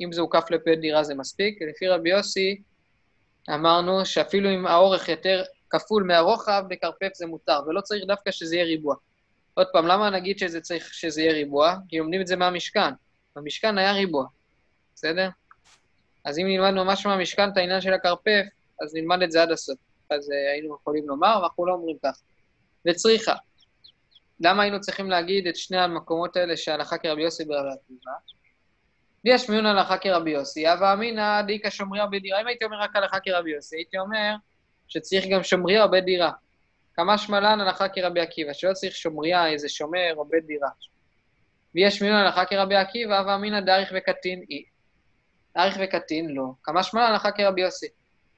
אם 0.00 0.12
זה 0.12 0.20
הוקף 0.20 0.50
לפי 0.50 0.76
דירה 0.76 1.04
זה 1.04 1.14
מספיק, 1.14 1.62
לפי 1.62 1.88
רבי 1.88 2.10
יוסי 2.10 2.62
אמרנו 3.54 4.06
שאפילו 4.06 4.50
אם 4.50 4.66
האורך 4.66 5.08
יותר 5.08 5.42
כפול 5.70 6.02
מהרוחב, 6.02 6.64
בכרפף 6.68 7.14
זה 7.14 7.26
מותר, 7.26 7.60
ולא 7.66 7.80
צריך 7.80 8.04
דווקא 8.06 8.30
שזה 8.30 8.56
יהיה 8.56 8.64
ריבוע. 8.64 8.94
עוד 9.54 9.66
פעם, 9.72 9.86
למה 9.86 10.10
נגיד 10.10 10.38
שזה 10.38 10.60
צריך 10.60 10.94
שזה 10.94 11.22
יהיה 11.22 11.32
ריבוע? 11.32 11.74
כי 11.88 11.98
לומדים 11.98 12.20
את 12.20 12.26
זה 12.26 12.36
מהמשכן. 12.36 12.90
במשכן 13.36 13.78
היה 13.78 13.92
ריבוע, 13.92 14.26
בסדר? 14.94 15.28
אז 16.24 16.38
אם 16.38 16.46
נלמד 16.46 16.70
ממש 16.70 17.06
מהמשכן 17.06 17.48
את 17.48 17.56
העניין 17.56 17.80
של 17.80 17.92
הכרפף, 17.92 18.44
אז 18.82 18.94
נלמד 18.94 19.22
את 19.22 19.32
זה 19.32 19.42
עד 19.42 19.50
הסוף. 19.50 19.78
אז 20.10 20.30
uh, 20.30 20.52
היינו 20.52 20.76
יכולים 20.80 21.08
לומר, 21.08 21.38
ואנחנו 21.42 21.66
לא 21.66 21.72
אומרים 21.72 21.96
כך. 22.04 22.20
וצריכה. 22.86 23.34
למה 24.40 24.62
היינו 24.62 24.80
צריכים 24.80 25.10
להגיד 25.10 25.46
את 25.46 25.56
שני 25.56 25.78
המקומות 25.78 26.36
האלה 26.36 26.56
שהלכה 26.56 26.98
כרבי 26.98 27.22
יוסי 27.22 27.44
ברבי 27.44 27.68
עקיבא? 27.68 28.12
ויש 29.24 29.50
מיון 29.50 29.66
הלכה 29.66 29.98
כרבי 29.98 30.30
יוסי, 30.30 30.68
הווה 30.68 30.92
אמינא 30.92 31.42
דאיכא 31.42 31.70
שומריה 31.70 32.06
בדירה. 32.06 32.40
אם 32.40 32.46
הייתי 32.46 32.64
אומר 32.64 32.80
רק 32.80 32.96
הלכה 32.96 33.20
כרבי 33.20 33.50
יוסי, 33.50 33.76
הייתי 33.76 33.98
אומר 33.98 34.34
שצריך 34.88 35.24
גם 35.30 35.42
שומריה 35.42 35.84
או 35.84 35.90
בית 35.90 36.04
דירה. 36.04 36.30
כמה 36.94 37.18
שמלן 37.18 37.60
הלכה 37.60 37.88
כרבי 37.88 38.20
עקיבא, 38.20 38.52
שלא 38.52 38.72
צריך 38.72 38.94
שומריה, 38.94 39.48
איזה 39.48 39.68
שומר 39.68 40.14
או 40.16 40.24
בית 40.24 40.46
דירה. 40.46 40.68
ויש 41.74 42.02
מיון 42.02 42.16
הלכה 42.16 42.44
כרבי 42.44 42.76
עקיבא, 42.76 43.18
הווה 43.18 43.34
אמינא 43.34 43.60
דאריך 43.60 43.92
וקטין 43.96 44.44
אי. 44.50 44.64
דאריך 45.56 45.76
וקטין 45.80 46.28
לא. 46.28 46.44
כמה 46.62 46.82
שמלן 46.82 47.04
הלכה 47.04 47.30
כרבי 47.30 47.60
יוסי. 47.60 47.86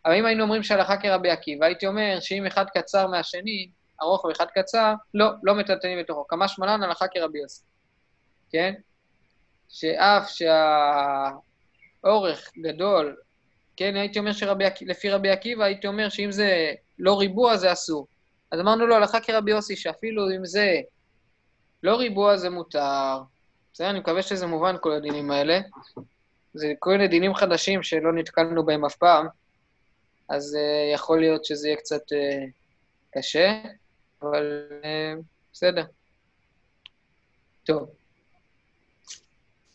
אבל 0.05 0.14
אם 0.14 0.27
היינו 0.27 0.43
אומרים 0.43 0.62
שהלכה 0.62 0.97
כרבי 0.97 1.31
עקיבא, 1.31 1.67
הייתי 1.67 1.87
אומר 1.87 2.17
שאם 2.21 2.47
אחד 2.47 2.64
קצר 2.75 3.07
מהשני, 3.07 3.69
ארוך 4.03 4.25
ואחד 4.25 4.47
קצר, 4.55 4.95
לא, 5.14 5.31
לא 5.43 5.55
מטלטלים 5.55 5.99
בתוכו. 5.99 6.27
כמה 6.29 6.49
שמלן 6.49 6.83
הלכה 6.83 7.09
כרבי 7.09 7.39
יוסי. 7.39 7.62
כן? 8.51 8.75
שאף 9.69 10.31
שהאורך 12.03 12.51
גדול, 12.59 13.17
כן, 13.77 13.97
הייתי 13.97 14.19
אומר 14.19 14.33
שלפי 14.33 15.11
רבי 15.11 15.31
עקיבא, 15.31 15.64
הייתי 15.64 15.87
אומר 15.87 16.09
שאם 16.09 16.33
זה 16.33 16.73
לא 16.99 17.19
ריבוע, 17.19 17.57
זה 17.57 17.73
אסור. 17.73 18.07
אז 18.53 18.61
אמרנו 18.61 18.87
לו, 18.87 18.95
הלכה 18.95 19.21
כרבי 19.21 19.51
יוסי, 19.51 19.77
שאפילו 19.77 20.31
אם 20.37 20.45
זה 20.45 20.81
לא 21.83 21.97
ריבוע, 21.97 22.37
זה 22.37 22.51
מותר. 22.51 23.19
בסדר, 23.73 23.91
אני 23.91 23.99
מקווה 23.99 24.23
שזה 24.23 24.47
מובן, 24.47 24.77
כל 24.81 24.93
הדינים 24.93 25.31
האלה. 25.31 25.61
זה 26.57 26.72
כל 26.78 26.90
מיני 26.90 27.09
דינים 27.09 27.34
חדשים 27.34 27.82
שלא 27.82 28.12
נתקלנו 28.12 28.66
בהם 28.66 28.84
אף 28.84 28.96
פעם, 28.96 29.26
אז 30.28 30.54
uh, 30.54 30.94
יכול 30.94 31.20
להיות 31.20 31.44
שזה 31.44 31.68
יהיה 31.68 31.76
קצת 31.76 32.02
uh, 32.12 32.50
קשה, 33.11 33.62
אבל 34.22 34.62
uh, 34.82 35.22
בסדר. 35.52 35.84
טוב. 37.64 37.88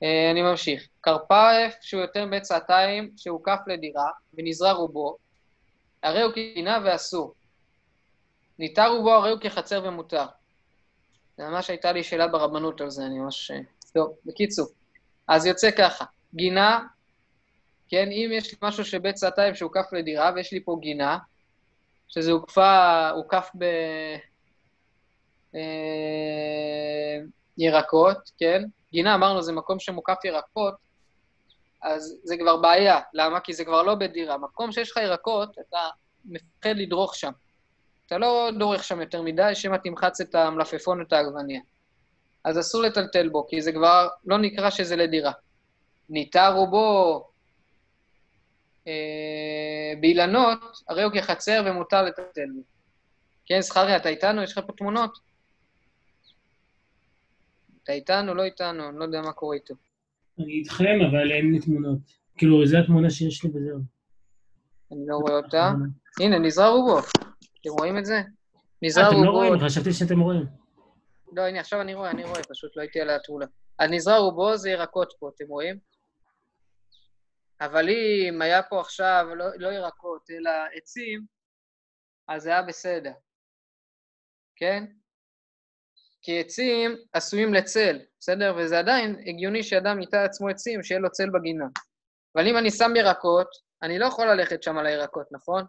Uh, 0.04 0.06
אני 0.32 0.42
ממשיך. 0.42 0.88
כרפף 1.04 1.76
שהוא 1.82 2.02
יותר 2.02 2.26
בצעתיים 2.32 3.12
שהוקף 3.18 3.60
לדירה 3.68 4.10
ונזרע 4.34 4.72
רובו, 4.72 5.18
הרי 6.04 6.22
הוא 6.22 6.34
קינה 6.34 6.80
ואסור. 6.86 7.34
ניתר 8.60 8.88
רובו 8.88 9.12
הרי 9.12 9.32
הוא 9.32 9.40
כחצר 9.40 9.82
ומותר. 9.86 10.26
זה 11.38 11.44
ממש 11.44 11.70
הייתה 11.70 11.92
לי 11.92 12.04
שאלה 12.04 12.28
ברבנות 12.28 12.82
על 12.82 12.90
זה, 12.90 13.06
אני 13.06 13.20
ממש... 13.20 13.52
טוב, 13.94 14.16
בקיצור. 14.26 14.68
אז 15.28 15.46
יוצא 15.46 15.72
ככה, 15.72 16.06
גינה, 16.36 16.88
כן, 17.90 18.12
אם 18.12 18.30
יש 18.34 18.52
לי 18.52 18.58
משהו 18.62 18.86
שבית 18.86 19.18
סעתיים 19.18 19.56
שהוקף 19.56 19.94
לדירה, 19.94 20.32
ויש 20.36 20.54
לי 20.54 20.64
פה 20.64 20.78
גינה, 20.82 21.18
שזה 22.08 22.32
הוקפה, 22.32 23.10
הוקף 23.10 23.50
ב... 23.58 23.64
אה, 25.56 27.18
ירקות, 27.58 28.32
כן? 28.38 28.64
גינה, 28.92 29.16
אמרנו, 29.16 29.42
זה 29.42 29.52
מקום 29.52 29.80
שמוקף 29.80 30.26
ירקות, 30.26 30.74
אז 31.82 32.20
זה 32.24 32.38
כבר 32.38 32.58
בעיה. 32.58 33.00
למה? 33.14 33.40
כי 33.40 33.54
זה 33.54 33.66
כבר 33.66 33.84
לא 33.84 33.96
בית 33.96 34.14
דירה. 34.14 34.38
מקום 34.38 34.72
שיש 34.72 34.92
לך 34.92 34.98
ירקות, 34.98 35.56
אתה 35.60 35.80
מפחד 36.26 36.76
לדרוך 36.76 37.16
שם. 37.16 37.32
אתה 38.06 38.18
לא 38.18 38.50
דורך 38.60 38.84
שם 38.84 39.02
יותר 39.02 39.22
מדי, 39.22 39.56
שמא 39.56 39.78
תמחץ 39.78 40.22
את 40.22 40.36
המלפפון 40.36 41.00
ואת 41.00 41.14
העגבניה. 41.14 41.62
אז 42.44 42.60
אסור 42.60 42.82
לטלטל 42.82 43.30
בו, 43.30 43.48
כי 43.48 43.62
זה 43.62 43.72
כבר 43.72 44.08
לא 44.26 44.38
נקרא 44.38 44.70
שזה 44.70 44.96
לדירה. 44.96 45.32
ניתר 46.10 46.54
רובו 46.56 47.24
אה, 48.88 49.94
באילנות, 50.02 50.60
הרי 50.90 51.04
הוא 51.04 51.12
כחצר 51.14 51.64
ומותר 51.66 52.02
לטלטל 52.02 52.46
בו. 52.56 52.62
כן, 53.46 53.62
זכריה, 53.62 53.98
אתה 53.98 54.10
איתנו? 54.10 54.44
יש 54.44 54.58
לך 54.58 54.66
פה 54.68 54.74
תמונות? 54.74 55.18
אתה 57.84 57.94
איתנו? 57.94 58.34
לא 58.34 58.44
איתנו, 58.44 58.90
אני 58.90 59.00
לא 59.00 59.04
יודע 59.04 59.22
מה 59.22 59.34
קורה 59.34 59.56
איתו. 59.56 59.74
אני 60.40 60.54
איתכם, 60.54 61.00
אבל 61.12 61.32
אין 61.32 61.52
לי 61.52 61.60
תמונות. 61.60 62.00
כאילו, 62.38 62.66
זו 62.66 62.78
התמונה 62.78 63.10
שיש 63.10 63.44
לי 63.44 63.50
וזהו. 63.50 63.80
אני 64.92 65.00
לא 65.08 65.16
רואה 65.16 65.34
אותה. 65.34 65.72
הנה, 66.22 66.40
נזרע 66.40 66.68
רובו. 66.68 67.00
אתם 67.00 67.70
רואים 67.70 67.98
את 67.98 68.06
זה? 68.06 68.22
נזרע 68.82 69.04
אה, 69.04 69.10
אתם 69.10 69.24
לא 69.24 69.30
רובו... 69.30 69.38
רואים? 69.38 69.60
חשבתי 69.66 69.94
שאתם 69.94 70.20
רואים. 70.20 70.46
לא, 71.34 71.42
הנה, 71.42 71.60
עכשיו 71.60 71.82
אני 71.82 71.94
רואה, 71.94 72.12
אני 72.12 72.24
רואה, 72.24 72.44
פשוט 72.44 72.78
לא 72.78 72.82
הייתי 72.82 73.02
על 73.02 73.10
התמונה. 73.10 73.46
אז 73.80 73.90
נזרע 73.92 74.18
רובו 74.18 74.58
זה 74.58 74.70
ירקות 74.70 75.14
פה, 75.20 75.30
אתם 75.36 75.46
רואים? 75.48 75.78
אבל 77.62 77.90
אם 77.90 78.42
היה 78.42 78.64
פה 78.64 78.82
עכשיו 78.82 79.26
לא, 79.36 79.46
לא 79.58 79.68
ירקות, 79.68 80.30
אלא 80.32 80.52
עצים, 80.74 81.26
אז 82.28 82.44
זה 82.44 82.50
היה 82.50 82.62
בסדר, 82.62 83.14
כן? 84.56 84.86
כי 86.22 86.40
עצים 86.40 86.96
עשויים 87.14 87.54
לצל, 87.54 88.00
בסדר? 88.20 88.56
וזה 88.58 88.80
עדיין 88.80 89.16
הגיוני 89.28 89.64
שאדם 89.64 90.00
ייטע 90.00 90.24
עצמו 90.24 90.50
עצים, 90.50 90.84
שיהיה 90.84 91.00
לו 91.00 91.12
צל 91.12 91.30
בגינה. 91.30 91.66
אבל 92.36 92.48
אם 92.48 92.58
אני 92.58 92.72
שם 92.72 92.96
ירקות, 92.96 93.48
אני 93.84 94.00
לא 94.00 94.06
יכול 94.06 94.28
ללכת 94.28 94.64
שם 94.64 94.78
על 94.78 94.86
הירקות, 94.86 95.28
נכון? 95.32 95.64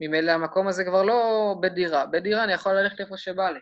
ממילא 0.00 0.32
המקום 0.32 0.68
הזה 0.68 0.84
כבר 0.84 1.02
לא 1.02 1.54
בדירה. 1.62 2.06
בדירה 2.06 2.44
אני 2.44 2.52
יכול 2.52 2.72
ללכת 2.72 3.00
איפה 3.00 3.16
שבא 3.16 3.50
לי. 3.50 3.60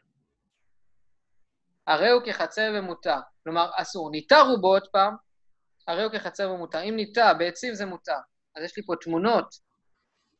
הרי 1.86 2.10
הוא 2.10 2.22
כחצר 2.26 2.72
ומותר. 2.74 3.18
כלומר, 3.44 3.70
אסור. 3.74 4.10
ניטע 4.10 4.40
רובו 4.40 4.68
עוד 4.68 4.88
פעם, 4.92 5.16
הרי 5.88 6.02
הוא 6.04 6.12
כחצר 6.12 6.50
ומותר. 6.50 6.82
אם 6.82 6.96
ניטע 6.96 7.32
בעצים 7.32 7.74
זה 7.74 7.86
מותר. 7.86 8.12
אז 8.56 8.64
יש 8.64 8.76
לי 8.76 8.82
פה 8.86 8.94
תמונות, 9.00 9.54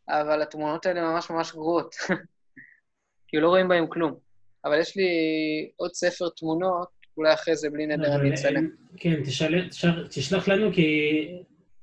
אבל 0.09 0.42
התמונות 0.42 0.86
האלה 0.86 1.01
ממש 1.03 1.30
ממש 1.30 1.53
גרועות. 1.53 1.94
כי 3.28 3.36
לא 3.36 3.49
רואים 3.49 3.68
בהם 3.68 3.86
כלום. 3.86 4.18
אבל 4.64 4.80
יש 4.80 4.97
לי 4.97 5.09
עוד 5.76 5.92
ספר 5.94 6.28
תמונות, 6.36 6.88
אולי 7.16 7.34
אחרי 7.34 7.57
זה 7.57 7.70
בלי 7.70 7.86
נדר 7.86 8.14
אני 8.16 8.34
אצלם. 8.34 8.68
כן, 8.97 9.22
תשאל- 9.24 9.68
תשאל- 9.68 10.07
תשלח 10.11 10.49
לנו, 10.49 10.72
כי 10.72 10.82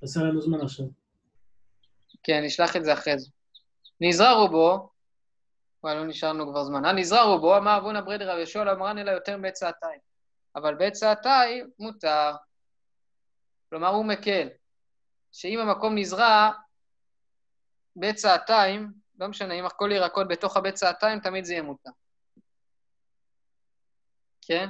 עשה 0.02 0.20
לנו 0.20 0.42
זמן 0.42 0.62
עכשיו. 0.62 0.86
כן, 2.24 2.44
נשלח 2.44 2.76
את 2.76 2.86
זה 2.86 2.94
אחרי 2.94 3.20
זה. 3.20 3.30
נזרע 4.02 4.32
רובו, 4.32 4.90
וואי, 5.84 5.96
לא 5.96 6.06
נשארנו 6.06 6.48
כבר 6.52 6.64
זמן. 6.64 6.86
הנזרע 6.86 7.22
רובו, 7.24 7.58
אמר 7.58 7.78
אבונה 7.78 8.02
ברדר 8.02 8.30
רבי 8.30 8.38
יהושע 8.40 8.72
אמרן 8.72 8.98
אלא 8.98 9.12
יותר 9.12 9.38
בית 9.42 9.54
צעתיים. 9.54 10.00
אבל 10.56 10.76
בית 10.76 10.94
צעתיים 10.94 11.70
מותר. 11.80 12.32
כלומר, 13.74 13.88
הוא 13.88 14.06
מקל. 14.06 14.48
שאם 15.32 15.60
המקום 15.60 15.98
נזרע 15.98 16.52
בית 17.96 18.16
צעתיים, 18.16 18.94
לא 19.20 19.28
משנה, 19.28 19.54
אם 19.54 19.66
הכל 19.66 19.90
ירקות 19.94 20.28
בתוך 20.28 20.58
הבית 20.58 20.74
צעתיים, 20.74 21.20
תמיד 21.20 21.46
זה 21.46 21.54
יהיה 21.54 21.64
מותר. 21.64 21.90
כן? 24.42 24.70